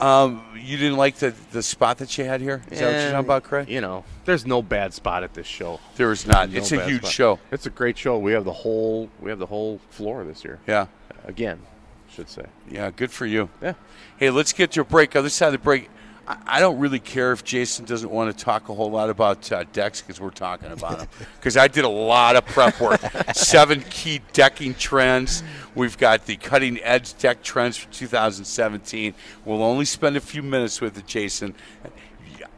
[0.00, 2.60] Um, you didn't like the, the spot that you had here?
[2.70, 3.68] Is that what you're talking about, Craig?
[3.68, 5.78] You know, there's no bad spot at this show.
[5.94, 6.50] There is not.
[6.50, 7.12] No it's a huge spot.
[7.12, 7.38] show.
[7.52, 8.18] It's a great show.
[8.18, 10.58] We have the whole we have the whole floor this year.
[10.66, 10.86] Yeah.
[11.24, 11.60] Again,
[12.10, 12.46] should say.
[12.68, 13.48] Yeah, good for you.
[13.62, 13.74] Yeah.
[14.16, 15.14] Hey, let's get to a break.
[15.14, 15.88] Other side of the break,
[16.26, 19.64] I, don't really care if Jason doesn't want to talk a whole lot about uh,
[19.72, 21.08] decks because we're talking about them.
[21.36, 23.00] Because I did a lot of prep work.
[23.34, 25.42] Seven key decking trends.
[25.74, 29.14] We've got the cutting edge deck trends for 2017.
[29.44, 31.54] We'll only spend a few minutes with it, Jason.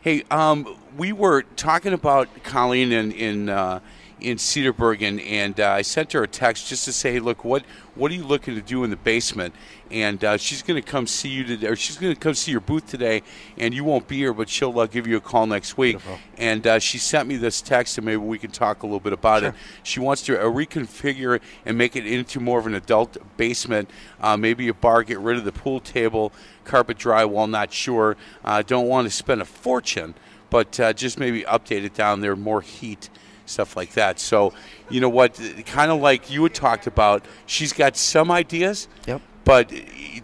[0.00, 3.78] Hey, um, we were talking about Colleen in in uh,
[4.20, 7.44] in Cedarburg, and, and uh, I sent her a text just to say, hey, look,
[7.44, 9.52] what what are you looking to do in the basement?
[9.90, 12.52] And uh, she's going to come see you today, or she's going to come see
[12.52, 13.22] your booth today,
[13.56, 15.96] and you won't be here, but she'll uh, give you a call next week.
[16.36, 19.12] And uh, she sent me this text, and maybe we can talk a little bit
[19.12, 19.54] about it.
[19.82, 23.90] She wants to uh, reconfigure it and make it into more of an adult basement,
[24.20, 26.32] uh, maybe a bar, get rid of the pool table,
[26.64, 28.16] carpet drywall, not sure.
[28.44, 30.14] Uh, don't want to spend a fortune,
[30.50, 33.08] but uh, just maybe update it down there, more heat
[33.48, 34.20] stuff like that.
[34.20, 34.52] So,
[34.88, 35.40] you know what?
[35.66, 38.88] Kind of like you had talked about, she's got some ideas.
[39.06, 39.22] Yep.
[39.44, 39.72] But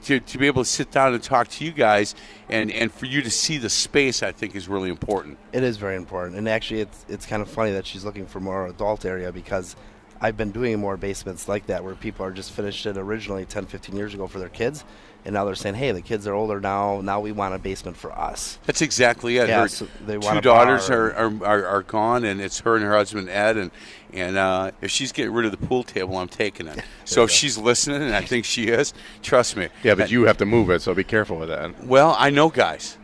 [0.05, 2.15] to, to be able to sit down and talk to you guys
[2.51, 5.39] and, and for you to see the space, I think is really important.
[5.53, 8.41] It is very important, and actually, it's it's kind of funny that she's looking for
[8.41, 9.77] more adult area because
[10.21, 13.67] I've been doing more basements like that where people are just finished it originally 10,
[13.67, 14.85] 15 years ago for their kids,
[15.25, 17.01] and now they're saying, "Hey, the kids are older now.
[17.01, 19.49] Now we want a basement for us." That's exactly it.
[19.49, 22.77] Yeah, her so they two want daughters are, are, are, are gone, and it's her
[22.77, 23.57] and her husband Ed.
[23.57, 23.71] And
[24.13, 26.83] and uh, if she's getting rid of the pool table, I'm taking it.
[27.07, 29.69] So if she's listening, and I think she is, trust me.
[29.83, 31.85] yeah, but you have to move it, so be careful with that.
[31.85, 32.97] Well, I know guys.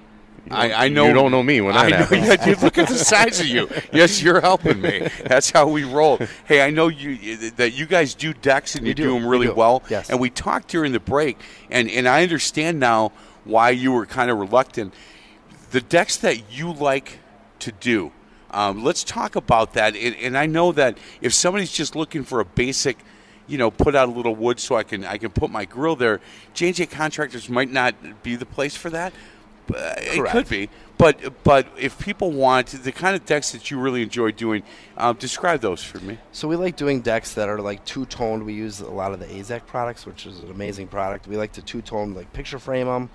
[0.51, 2.07] I, I know you don't know me when I know,
[2.63, 3.69] look at the size of you.
[3.93, 5.09] Yes, you're helping me.
[5.25, 6.19] That's how we roll.
[6.47, 9.25] Hey, I know you that you guys do decks and We you do, do, them
[9.25, 9.55] we really do.
[9.55, 9.83] well.
[9.91, 10.11] Yes.
[10.11, 11.39] And we talked during the break,
[11.71, 13.13] and and I understand now
[13.45, 14.95] why you were kind of reluctant.
[15.73, 17.19] The decks that you like
[17.61, 18.13] to do.
[18.51, 19.95] Um, let's talk about that.
[19.95, 22.99] And, and I know that if somebody's just looking for a basic,
[23.47, 25.95] you know, put out a little wood so I can I can put my grill
[25.95, 26.21] there,
[26.55, 29.13] J&J Contractors might not be the place for that.
[29.75, 33.79] Uh, it could be, but but if people want the kind of decks that you
[33.79, 34.63] really enjoy doing,
[34.97, 36.19] um, describe those for me.
[36.33, 38.45] So we like doing decks that are like two toned.
[38.45, 41.27] We use a lot of the AZEK products, which is an amazing product.
[41.27, 43.11] We like to two tone, like picture frame them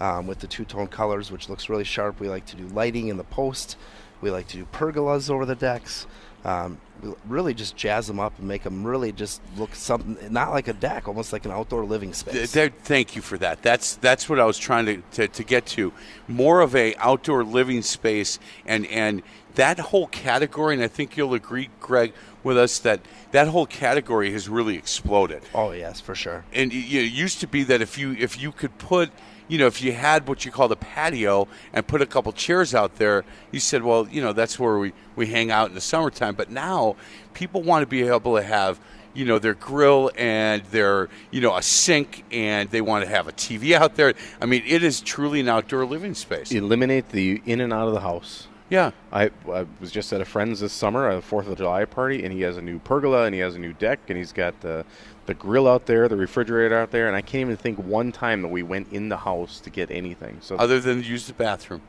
[0.00, 2.20] um, with the two tone colors, which looks really sharp.
[2.20, 3.76] We like to do lighting in the post.
[4.20, 6.06] We like to do pergolas over the decks.
[6.46, 6.78] Um,
[7.26, 10.72] really just jazz them up and make them really just look something not like a
[10.72, 12.52] deck, almost like an outdoor living space.
[12.52, 13.62] there- thank you for that.
[13.62, 15.92] That's that's what I was trying to, to, to get to.
[16.28, 19.22] More of a outdoor living space, and and
[19.56, 20.74] that whole category.
[20.74, 22.12] And I think you'll agree, Greg,
[22.46, 23.00] with us that
[23.32, 25.42] that whole category has really exploded.
[25.52, 26.44] oh yes, for sure.
[26.54, 29.10] and it, it used to be that if you if you could put
[29.48, 32.74] you know if you had what you call the patio and put a couple chairs
[32.74, 35.80] out there you said well you know that's where we we hang out in the
[35.80, 36.96] summertime but now
[37.34, 38.80] people want to be able to have
[39.12, 43.26] you know their grill and their you know a sink and they want to have
[43.28, 47.42] a TV out there i mean it is truly an outdoor living space Eliminate the
[47.44, 48.46] in and out of the house.
[48.68, 52.24] Yeah I, I was just at a friend's this summer, a Fourth of July party,
[52.24, 54.60] and he has a new pergola and he has a new deck, and he's got
[54.60, 54.84] the
[55.26, 58.42] the grill out there, the refrigerator out there, and I can't even think one time
[58.42, 60.38] that we went in the house to get anything.
[60.40, 61.82] So other than use the bathroom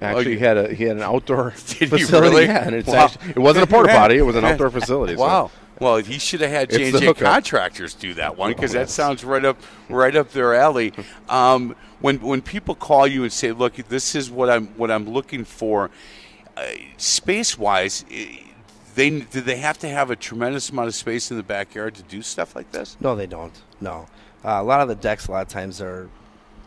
[0.00, 2.28] Actually, you- he had a he had an outdoor Did facility.
[2.28, 2.44] really?
[2.46, 3.04] Yeah, and it's Wow.
[3.04, 5.14] actually, it wasn't a porta potty; it was an outdoor facility.
[5.16, 5.50] so- Wow.
[5.80, 8.80] Well, he should have had It's J and J contractors do that one because that
[8.80, 8.92] yes.
[8.92, 9.58] sounds right up
[9.88, 10.92] right up their alley.
[11.28, 15.08] Um, when when people call you and say, "Look, this is what I'm what I'm
[15.08, 15.90] looking for,"
[16.56, 16.62] uh,
[16.98, 18.04] space wise,
[18.94, 22.02] they do they have to have a tremendous amount of space in the backyard to
[22.02, 22.96] do stuff like this?
[23.00, 23.54] No, they don't.
[23.80, 24.06] No,
[24.44, 26.10] uh, a lot of the decks a lot of times are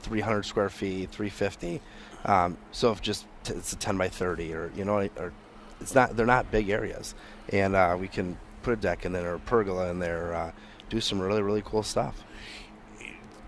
[0.02, 1.82] 300 square feet, 350.
[2.26, 5.34] Um, so if just t- it's a 10 by 30, or you know, or
[5.82, 6.15] it's not.
[6.15, 7.13] They're not big areas,
[7.50, 10.51] and uh, we can put a deck in there or a pergola in there, uh,
[10.89, 12.23] do some really really cool stuff.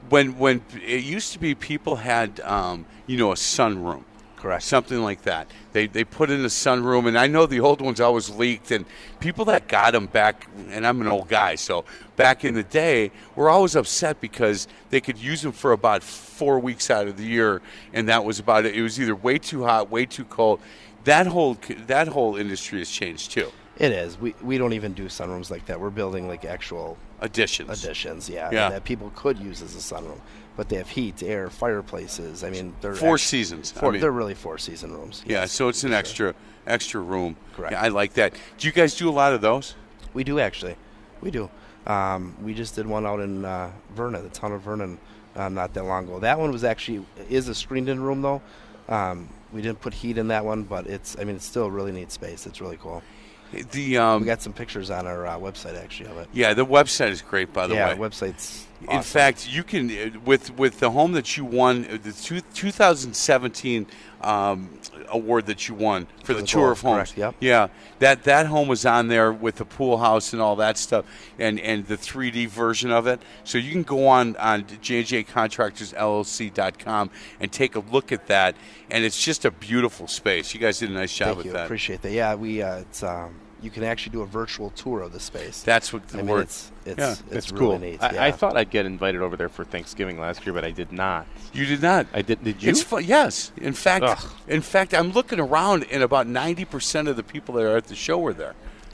[0.10, 4.03] When when it used to be, people had um, you know a sunroom.
[4.38, 4.62] Correct.
[4.62, 5.47] something like that.
[5.73, 8.69] They they put in a sunroom, and I know the old ones always leaked.
[8.69, 8.86] And
[9.19, 13.12] people that got them back, and I'm an old guy, so back in the day,
[13.36, 17.25] were always upset because they could use them for about four weeks out of the
[17.25, 18.75] year, and that was about it.
[18.75, 20.60] It was either way too hot, way too cold.
[21.06, 23.51] That whole that whole industry has changed too.
[23.80, 24.20] It is.
[24.20, 25.80] We we don't even do sunrooms like that.
[25.80, 27.84] We're building like actual Additions.
[27.84, 28.70] additions, yeah, Yeah.
[28.70, 30.20] that people could use as a sunroom.
[30.56, 32.44] But they have heat, air, fireplaces.
[32.44, 33.74] I mean, they're Four seasons.
[33.78, 35.24] I Four, mean- they're really four season rooms.
[35.28, 35.98] Yeah, so it's an sure.
[36.00, 36.36] extra
[36.66, 37.36] extra room.
[37.56, 37.74] Correct.
[37.74, 38.34] Yeah, I like that.
[38.58, 39.76] Do you guys do a lot of those?
[40.13, 40.76] We do actually.
[41.22, 41.50] We do.
[41.86, 44.98] Um, we just did one out in uh, Vernon, the town of Vernon,
[45.36, 46.20] um, not that long ago.
[46.20, 48.42] That one was actually is a screened-in room though.
[48.90, 51.70] Um, we didn't put heat in that one, but it's I mean it's still a
[51.72, 52.46] really neat space.
[52.48, 53.04] It's really cool.
[53.51, 56.29] The um, We got some pictures on our uh, website actually of it.
[56.33, 58.10] yeah, the website is great by the yeah, way.
[58.10, 58.66] website's.
[58.82, 62.42] In fact, you can uh, with with the home that you won, uh, the two,
[62.42, 63.88] 2017
[64.22, 64.70] um,
[65.10, 67.12] award that you won for, the, the tour of homes.
[67.12, 67.34] correct, yep.
[67.40, 71.06] Yeah, that that home was on there with the pool house and all that stuff,
[71.40, 73.20] and and the 3D version of it.
[73.44, 77.10] So you can go on on JJContractorsLLC.com
[77.40, 78.56] and take a look at that,
[78.92, 80.54] and it's just a beautiful space.
[80.54, 81.54] You guys did a nice job Thank with you.
[81.54, 81.66] that.
[81.66, 82.12] Appreciate that.
[82.12, 85.63] Yeah, we uh, it's um, you can actually do a virtual tour of the space.
[85.63, 87.80] That's what the I mean, it's it's Yeah, it's, It's really cool.
[87.80, 88.04] neat.
[88.04, 88.24] I, yeah.
[88.24, 91.26] I thought I'd get invited over there for Thanksgiving last year, but I did not.
[91.54, 92.08] You did not.
[92.13, 92.43] I did.
[92.43, 92.70] Did you?
[92.70, 93.04] It's fun.
[93.06, 93.52] Yes.
[93.58, 94.32] In fact, Ugh.
[94.48, 97.86] in fact, I'm looking around, and about 90 percent of the people that are at
[97.88, 98.56] the show were there.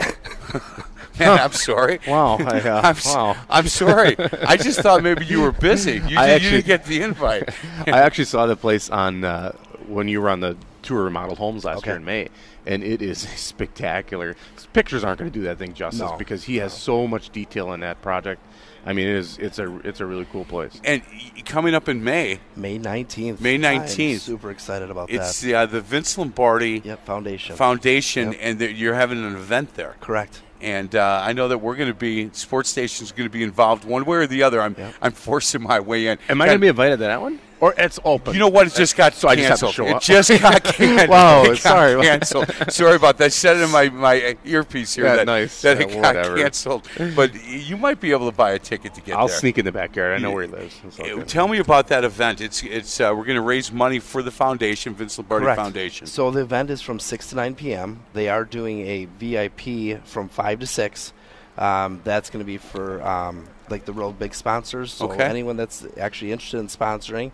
[1.18, 2.00] Man, I'm sorry.
[2.08, 3.36] Wow, I, uh, I'm, wow.
[3.48, 4.16] I'm sorry.
[4.18, 5.92] I just thought maybe you were busy.
[5.92, 7.50] You, I did, you actually- didn't get the invite.
[7.86, 9.52] I actually saw the place on uh,
[9.86, 11.90] when you were on the tour remodeled homes last Okay.
[11.90, 12.28] year in May,
[12.66, 14.36] and it is spectacular.
[14.72, 16.16] Pictures aren't going to do that thing justice No.
[16.16, 18.40] because he has so much detail in that project.
[18.86, 20.78] I mean, it is it's a it's a really cool place.
[20.84, 21.02] And
[21.46, 23.40] coming up in May, May nineteenth.
[23.40, 24.20] May 19th.
[24.20, 25.46] Super excited about it's that.
[25.46, 27.56] the, uh, the Vince Lombardi Yep, foundation.
[27.56, 28.40] Foundation, Yep.
[28.42, 29.94] and you're having an event there.
[30.00, 30.42] Correct.
[30.60, 33.84] And uh, I know that we're going to be sports stations going to be involved
[33.84, 34.60] one way or the other.
[34.60, 34.94] I'm Yep.
[35.00, 36.18] I'm forcing my way in.
[36.28, 37.38] Am I going to be invited to that one?
[37.64, 38.34] Or it's open?
[38.34, 38.66] You know what?
[38.66, 39.88] It just got So I just have to canceled.
[39.88, 41.08] show it just got canceled.
[41.08, 42.02] Wow, It got sorry.
[42.02, 42.50] canceled.
[42.68, 43.24] sorry about that.
[43.24, 45.62] I said it in my, my earpiece here Yeah, that, nice.
[45.62, 46.36] that Yeah, it got whatever.
[46.36, 46.86] canceled.
[47.16, 49.18] But you might be able to buy a ticket to get there.
[49.18, 50.12] I'll sneak in the backyard.
[50.12, 50.78] I know where he lives.
[50.84, 51.26] It's all good.
[51.28, 52.42] Tell me about that event.
[52.42, 55.58] It's it's uh, we're going to raise money for the foundation, Vince Lombardi Correct.
[55.58, 56.06] Foundation.
[56.06, 58.00] So the event is from 6 to 9 p.m.
[58.12, 61.12] They are doing a VIP from 5 to 6.
[61.56, 64.92] Um, that's going to be for um, like the real big sponsors.
[64.92, 65.24] So Okay.
[65.24, 67.30] anyone that's actually interested in sponsoring,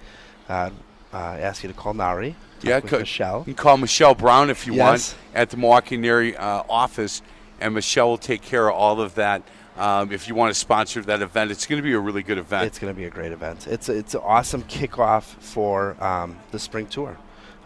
[0.48, 0.70] uh,
[1.12, 2.34] uh, ask you to call NARI.
[2.62, 3.38] yeah, Michelle.
[3.40, 5.14] You can call Michelle Brown if you Yes.
[5.14, 7.22] want at the Milwaukee NARI uh, office,
[7.60, 9.42] and Michelle will take care of all of that.
[9.78, 12.36] Um, if you want to sponsor that event, it's going to be a really good
[12.36, 12.66] event.
[12.66, 13.66] It's going to be a great event.
[13.66, 17.16] It's it's an awesome kickoff for um, the spring tour.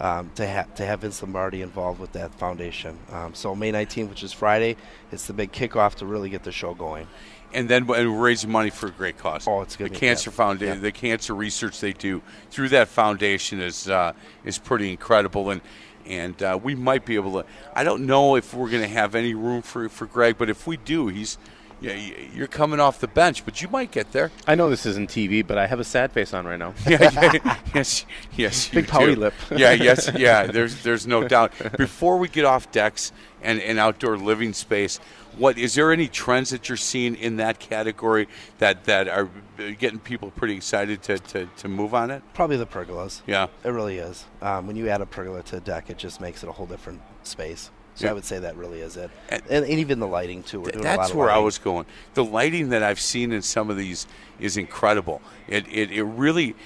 [0.01, 2.99] Um, to have to have Vince Lombardi involved with that foundation.
[3.13, 4.77] Um, so May 19th, which is Friday,
[5.13, 7.07] it's the big kickoff to really get the show going.
[7.55, 9.47] And then and raising money for a great cause.
[9.47, 10.37] Oh, it's gonna the cancer yeah.
[10.37, 10.81] foundation, Yeah.
[10.83, 14.13] the cancer research they do through that foundation is uh,
[14.45, 15.61] is pretty incredible, and
[16.07, 17.49] and uh, we might be able to.
[17.75, 20.67] I don't know if we're going to have any room for for Greg, but if
[20.67, 21.39] we do, he's.
[21.81, 21.97] Yeah,
[22.33, 24.31] you're coming off the bench, but you might get there.
[24.47, 26.73] I know this isn't TV, but I have a sad face on right now.
[26.89, 28.69] yeah, yeah, yes, yes.
[28.69, 29.35] Big pouty lip.
[29.51, 30.47] yeah, yes, yeah.
[30.47, 31.53] There's, there's no doubt.
[31.77, 33.13] Before we get off decks
[33.43, 34.99] and, and outdoor living space,
[35.39, 39.29] what is there any trends that you're seeing in that category that, that are
[39.79, 42.23] getting people pretty excited to, to, to move on it?
[42.35, 43.23] Probably the pergolas.
[43.27, 43.49] Yeah.
[43.65, 44.25] It really is.
[44.43, 46.67] Um, when you add a pergola to a deck, it just makes it a whole
[46.67, 47.71] different space.
[47.97, 48.11] So Yeah.
[48.11, 49.11] I would say that really is it.
[49.29, 50.59] And- And, and even the lighting too.
[50.61, 51.87] We're Th- doing a lot That's where I was going.
[52.15, 54.07] The lighting that I've seen in some of these
[54.41, 55.23] is incredible.
[55.47, 56.57] It, it, it really,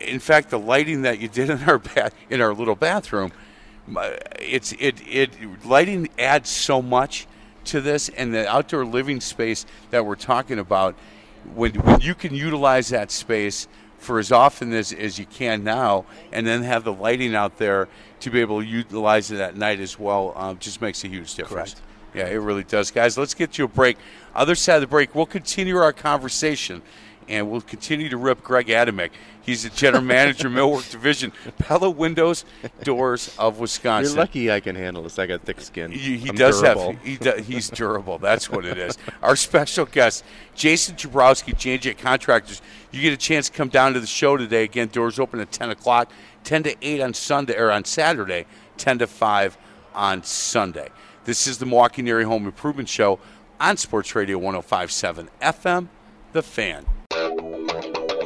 [0.00, 3.32] in fact, the lighting that you did in our bath, in our little bathroom,
[4.38, 7.26] it's it it lighting adds so much
[7.68, 10.94] to this, and the outdoor living space that we're talking about.
[11.54, 16.04] When, when you can utilize that space for as often as, as you can now,
[16.32, 17.88] and then have the lighting out there
[18.20, 20.32] to be able to utilize it at night as well.
[20.36, 21.74] Um, just makes a huge difference.
[21.74, 21.88] Correct.
[22.14, 23.18] Yeah, it really does, guys.
[23.18, 23.98] Let's get to a break.
[24.34, 26.82] Other side of the break, we'll continue our conversation,
[27.28, 29.10] and we'll continue to rip Greg Adamek.
[29.42, 32.44] He's the general manager, Millwork Division, Pella Windows,
[32.82, 34.14] Doors of Wisconsin.
[34.14, 35.18] You're lucky I can handle this.
[35.18, 35.90] I got thick skin.
[35.90, 36.92] He, he does durable.
[36.92, 37.02] have.
[37.02, 38.18] He do, he's durable.
[38.18, 38.98] That's what it is.
[39.22, 40.24] Our special guest,
[40.54, 42.60] Jason Jabrowski, J&J Contractors.
[42.90, 44.64] You get a chance to come down to the show today.
[44.64, 46.10] Again, doors open at 10 o'clock,
[46.44, 49.56] 10 to 8 on Sunday or on Saturday, 10 to 5
[49.94, 50.88] on Sunday.
[51.24, 53.18] This is the Milwaukee NARI Home Improvement Show
[53.60, 55.88] on Sports Radio 105.7 FM,
[56.32, 56.86] The Fan.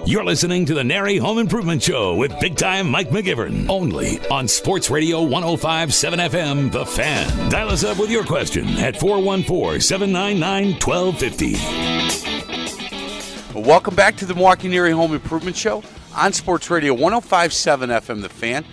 [0.04, 3.68] You're listening to the NARI Home Improvement Show with big time Mike McGivern.
[3.68, 7.48] Only on Sports Radio 1057 FM, The Fan.
[7.48, 13.60] Dial us up with your question at 414 799 1250.
[13.60, 15.84] Welcome back to the Milwaukee NARI Home Improvement Show
[16.16, 18.64] on Sports Radio 1057 FM The Fan.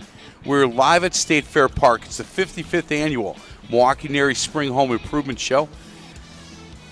[0.45, 2.05] We're live at State Fair Park.
[2.05, 3.37] It's the 55th annual
[3.69, 5.69] Milwaukee NARI Spring Home Improvement Show.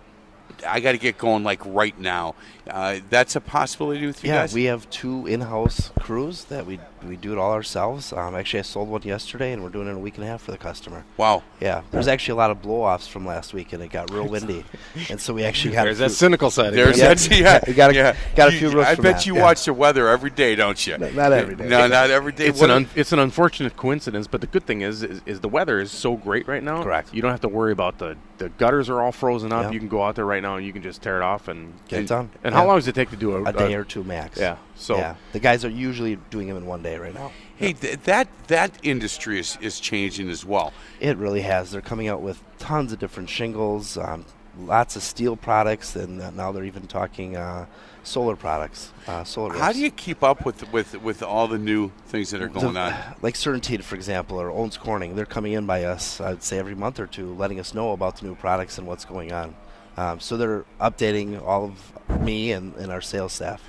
[0.66, 2.34] I got to get going like right now.
[2.68, 4.54] Uh, that's a possibility with you Yeah, guys?
[4.54, 8.12] we have two in-house crews that we we do it all ourselves.
[8.12, 10.28] Um, actually, I sold one yesterday, and we're doing it in a week and a
[10.28, 11.04] half for the customer.
[11.16, 11.42] wow.
[11.60, 14.64] Yeah, there's actually a lot of blow-offs from last week, and it got real windy,
[15.10, 16.72] and so we actually got There's a that few- cynical side.
[16.74, 17.16] There's again.
[17.16, 17.30] that.
[17.40, 18.16] Yeah, You gotta- yeah.
[18.36, 19.42] got a few roofs I bet that, you yeah.
[19.42, 20.96] watch the weather every day, don't you?
[20.98, 21.66] No, not every day.
[21.68, 22.46] No, not every day.
[22.46, 25.40] It's What an un, it's an unfortunate coincidence, but the good thing is, is is
[25.40, 26.84] the weather is so great right now.
[26.84, 27.12] Correct.
[27.12, 29.64] You don't have to worry about the the gutters are all frozen up.
[29.64, 29.70] Yeah.
[29.72, 31.74] You can go out there right now and you can just tear it off and
[31.88, 32.30] Get it done.
[32.44, 32.60] And Yeah.
[32.62, 34.38] How long does it take to do a, a day or two max.
[34.38, 34.56] Yeah.
[34.76, 37.30] So yeah, the guys are usually doing them in one day right now.
[37.56, 40.72] hey, th- that that industry is, is changing as well.
[41.00, 41.70] It really has.
[41.70, 44.24] They're coming out with tons of different shingles, um,
[44.58, 47.66] lots of steel products, and uh, now they're even talking uh,
[48.02, 48.92] solar products.
[49.06, 49.54] Uh, solar.
[49.56, 52.74] How do you keep up with with with all the new things that are going
[52.74, 52.94] The- on?
[53.22, 56.74] Like CertainTeed, for example, or Owens Corning, they're coming in by us, I'd say every
[56.74, 59.54] month or two, letting us know about the new products and what's going on.
[59.96, 63.62] Um, so they're updating all of me and, and our sales staff.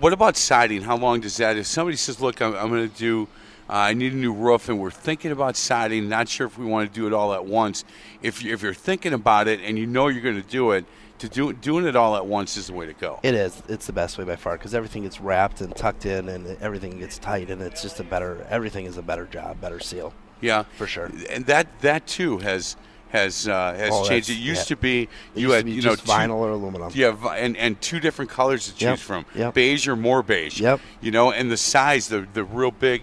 [0.00, 0.82] What about siding?
[0.82, 1.56] How long does that?
[1.56, 3.28] If somebody says, "Look, I'm, I'm going to do,
[3.70, 6.66] uh, I need a new roof," and we're thinking about siding, not sure if we
[6.66, 7.84] want to do it all at once.
[8.20, 10.84] If you, if you're thinking about it and you know you're going to do it,
[11.18, 13.20] to do doing it all at once is the way to go.
[13.22, 13.62] It is.
[13.68, 16.98] It's the best way by far because everything gets wrapped and tucked in and everything
[16.98, 20.12] gets tight and it's just a better, everything is a better job, better seal.
[20.40, 21.10] Yeah, For sure.
[21.30, 22.76] And that that too has
[23.10, 24.30] has uh, has Oh, changed.
[24.30, 24.74] It used yeah.
[24.74, 26.90] to be you had you know just two- vinyl or aluminum.
[26.94, 29.24] Yeah, and and two different colors to choose Yep, from.
[29.34, 29.54] yep.
[29.54, 30.60] Beige or more beige.
[30.60, 30.80] Yep.
[31.00, 33.02] You know, and the size, the the real big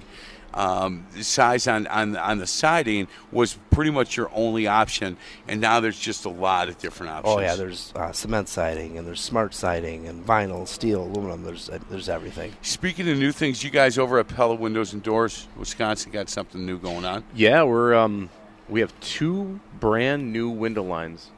[0.53, 5.79] um, size on, on on the siding was pretty much your only option, and now
[5.79, 7.35] there's just a lot of different options.
[7.35, 11.43] Oh yeah, there's uh, cement siding and there's smart siding and vinyl, steel, aluminum.
[11.43, 12.53] There's uh, there's everything.
[12.61, 16.63] Speaking of new things, you guys over at Pella Windows and Doors, Wisconsin, got something
[16.63, 17.23] new going on.
[17.33, 18.29] Yeah, we're um,
[18.69, 21.31] we have two brand new window lines,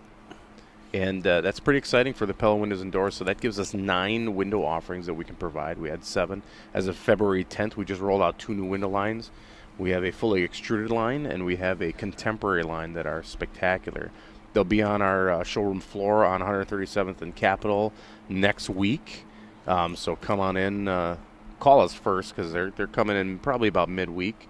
[0.94, 3.16] and uh, that's pretty exciting for the Pella windows and doors.
[3.16, 5.78] So that gives us nine window offerings that we can provide.
[5.78, 7.76] We had seven as of February 10th.
[7.76, 9.32] We just rolled out two new window lines.
[9.78, 14.12] We have a fully extruded line, and we have a contemporary line that are spectacular.
[14.54, 17.92] They'll be on our uh, showroom floor on 137th and Capitol
[18.30, 19.26] next week.
[19.68, 21.18] Um, so come on in, uh,
[21.60, 24.48] call us first because they're they're coming in probably about midweek.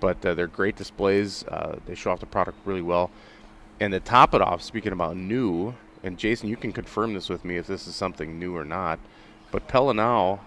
[0.00, 1.44] But uh, they're great displays.
[1.44, 3.10] Uh, they show off the product really well.
[3.80, 7.44] And to top it off, speaking about new, and Jason, you can confirm this with
[7.44, 8.98] me if this is something new or not.
[9.50, 10.40] But Pella now,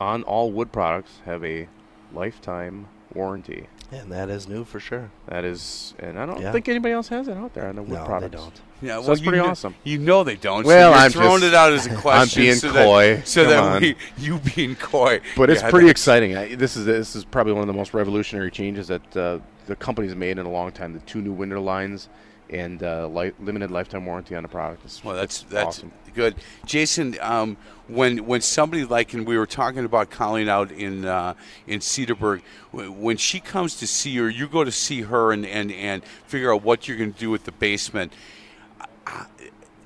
[0.00, 1.68] on all wood products, have a
[2.12, 3.68] lifetime warranty.
[3.92, 5.10] And that is new for sure.
[5.28, 6.50] That is, and I don't Yeah.
[6.50, 8.30] think anybody else has it out there on the wood No, products.
[8.32, 8.60] they don't.
[8.80, 9.74] Yeah, So that's pretty kn- awesome.
[9.84, 10.64] You know they don't.
[10.64, 12.40] Well, so you're I'm throwing just- it out as a question.
[12.40, 13.16] I'm being so coy.
[13.16, 13.80] That, so Come that on.
[13.82, 15.20] we, you being coy.
[15.36, 16.36] But it's Yeah, pretty that's- exciting.
[16.36, 19.76] I, this is this is probably one of the most revolutionary changes that uh, the
[19.76, 20.94] company's made in a long time.
[20.94, 22.08] The two new window lines
[22.52, 24.84] and uh, li- limited lifetime warranty on the product.
[24.84, 25.92] It's, Well, that's that's awesome.
[26.14, 26.36] good,
[26.66, 27.16] Jason.
[27.20, 27.56] Um,
[27.88, 31.34] when when somebody like and we were talking about Colleen out in uh,
[31.66, 32.42] in Cedarburg,
[32.72, 35.72] w- when she comes to see you, or you go to see her and and
[35.72, 38.12] and figure out what you're going to do with the basement.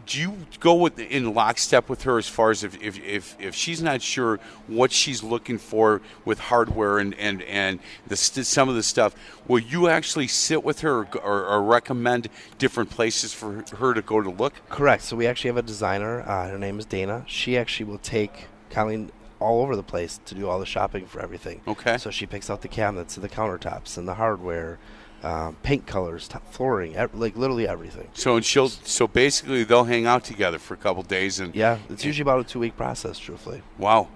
[0.06, 3.54] Do you go with in lockstep with her as far as if, if, if, if
[3.54, 4.38] she's not sure
[4.68, 9.16] what she's looking for with hardware and, and, and the st- some of the stuff?
[9.48, 14.02] Will you actually sit with her or, or, or recommend different places for her to
[14.02, 14.54] go to look?
[14.68, 15.02] Correct.
[15.02, 16.20] So we actually have a designer.
[16.20, 17.24] Uh, her name is Dana.
[17.26, 21.20] She actually will take Colleen all over the place to do all the shopping for
[21.20, 21.60] everything.
[21.66, 21.98] Okay.
[21.98, 24.78] So she picks out the cabinets and the countertops and the hardware,
[25.26, 28.08] um, paint colors, top flooring, ev- like literally everything.
[28.14, 31.78] So and she'll so basically they'll hang out together for a couple days and Yeah,
[31.90, 33.62] it's usually about a two-week process, truthfully.
[33.78, 34.08] wow.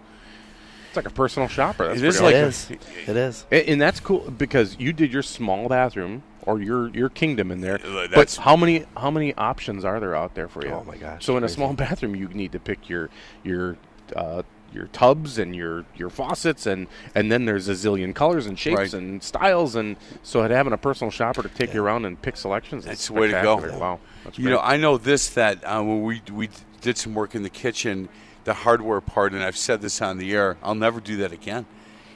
[0.89, 1.87] It's like a personal shopper.
[1.89, 2.75] That's It is pretty like awesome.
[2.75, 3.09] a- it is.
[3.09, 3.47] It is.
[3.53, 7.61] And, and that's cool because you did your small bathroom or your your kingdom in
[7.61, 7.79] there.
[7.85, 10.73] Uh, But how many how many options are there out there for you?
[10.73, 13.09] Oh my gosh, So in a small bathroom, you need to pick your
[13.45, 13.77] your
[14.17, 14.43] uh,
[14.73, 18.77] your tubs and your your faucets and and then there's a zillion colors and shapes
[18.79, 18.95] Right.
[18.95, 22.85] and styles and so having a personal shopper to take you around and pick selections.
[22.85, 23.57] That's the way to go.
[23.57, 26.49] Wow, that's You know, I know this that uh, when we we
[26.81, 28.09] did some work in the kitchen,
[28.45, 30.57] the hardware part, and I've said this on the air.
[30.63, 31.67] I'll never do that again.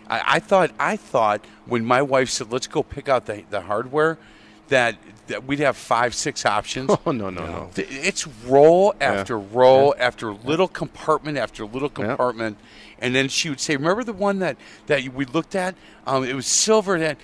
[0.09, 3.63] I, I thought I thought when my wife said, "Let's go pick out the the
[3.63, 4.19] hardware,"
[4.69, 4.97] that
[5.47, 6.91] we'd have five six options.
[7.07, 7.71] oh no no no.
[7.77, 12.59] It's row after row after little compartment after little compartment,
[12.99, 14.57] and then she would say, "Remember the one that
[14.87, 15.75] that we looked at?
[16.07, 17.19] Um, it was silver." That,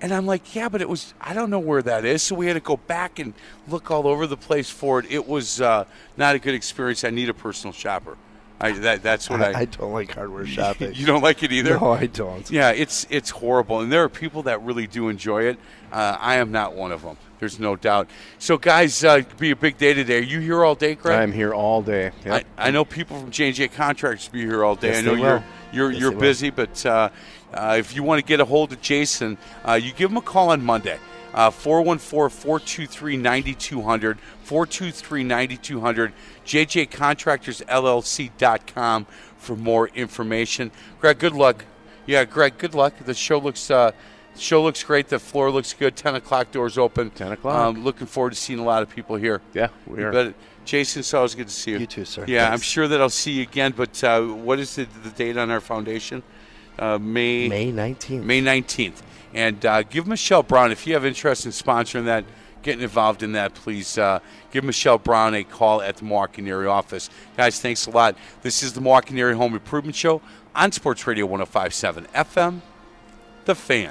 [0.00, 1.14] and I'm like, "Yeah, but it was.
[1.20, 3.34] I don't know where that is." So we had to go back and
[3.68, 5.06] look all over the place for it.
[5.10, 5.84] It was uh,
[6.16, 7.04] not a good experience.
[7.04, 8.16] I need a personal shopper.
[8.60, 9.50] I, that, that's what I.
[9.50, 10.94] I, I don't like hardware shopping.
[10.94, 11.78] you don't like it either.
[11.78, 12.48] No, I don't.
[12.50, 15.58] Yeah, it's it's horrible, and there are people that really do enjoy it.
[15.92, 17.16] Uh, I am not one of them.
[17.40, 18.08] There's no doubt.
[18.38, 20.18] So, guys, uh, be a big day today.
[20.18, 21.18] Are you here all day, Greg?
[21.18, 22.12] I'm here all day.
[22.24, 22.46] Yep.
[22.56, 24.88] I, I know people from J and J Contractors be here all day.
[24.88, 26.20] Yes, I know you're you're Yes, you're they will.
[26.20, 27.08] busy, but uh,
[27.52, 29.36] uh, if you want to get a hold of Jason,
[29.68, 30.98] uh, you give him a call on Monday.
[31.34, 34.16] Uh, 414-423-9200,
[34.46, 36.12] 423-9200,
[36.46, 39.06] jjcontractorsllc.com
[39.36, 40.70] for more information.
[41.00, 41.64] Greg, good luck.
[42.06, 42.94] Yeah, Greg, good luck.
[43.04, 43.92] The show looks uh,
[44.36, 45.08] show looks great.
[45.08, 45.96] The floor looks good.
[45.96, 47.10] 10 o'clock doors open.
[47.10, 47.56] 10 o'clock.
[47.56, 49.40] Um, looking forward to seeing a lot of people here.
[49.54, 50.12] Yeah, we are.
[50.12, 50.34] bet.
[50.64, 51.78] Jason, it's always good to see you.
[51.78, 52.24] You too, sir.
[52.26, 53.74] Yeah, I'm sure that I'll see you again.
[53.76, 56.22] But uh, what is the, the date on our foundation?
[56.78, 58.22] Uh, May May 19th.
[58.22, 59.02] May 19th.
[59.34, 62.24] And uh, give Michelle Brown if you have interest in sponsoring that,
[62.62, 63.54] getting involved in that.
[63.54, 64.20] Please uh,
[64.52, 66.04] give Michelle Brown a call at the
[66.48, 67.10] area office.
[67.36, 68.16] Guys, thanks a lot.
[68.42, 68.80] This is the
[69.18, 70.22] area Home Improvement Show
[70.54, 72.60] on Sports Radio 105.7 FM.
[73.44, 73.90] The Fan.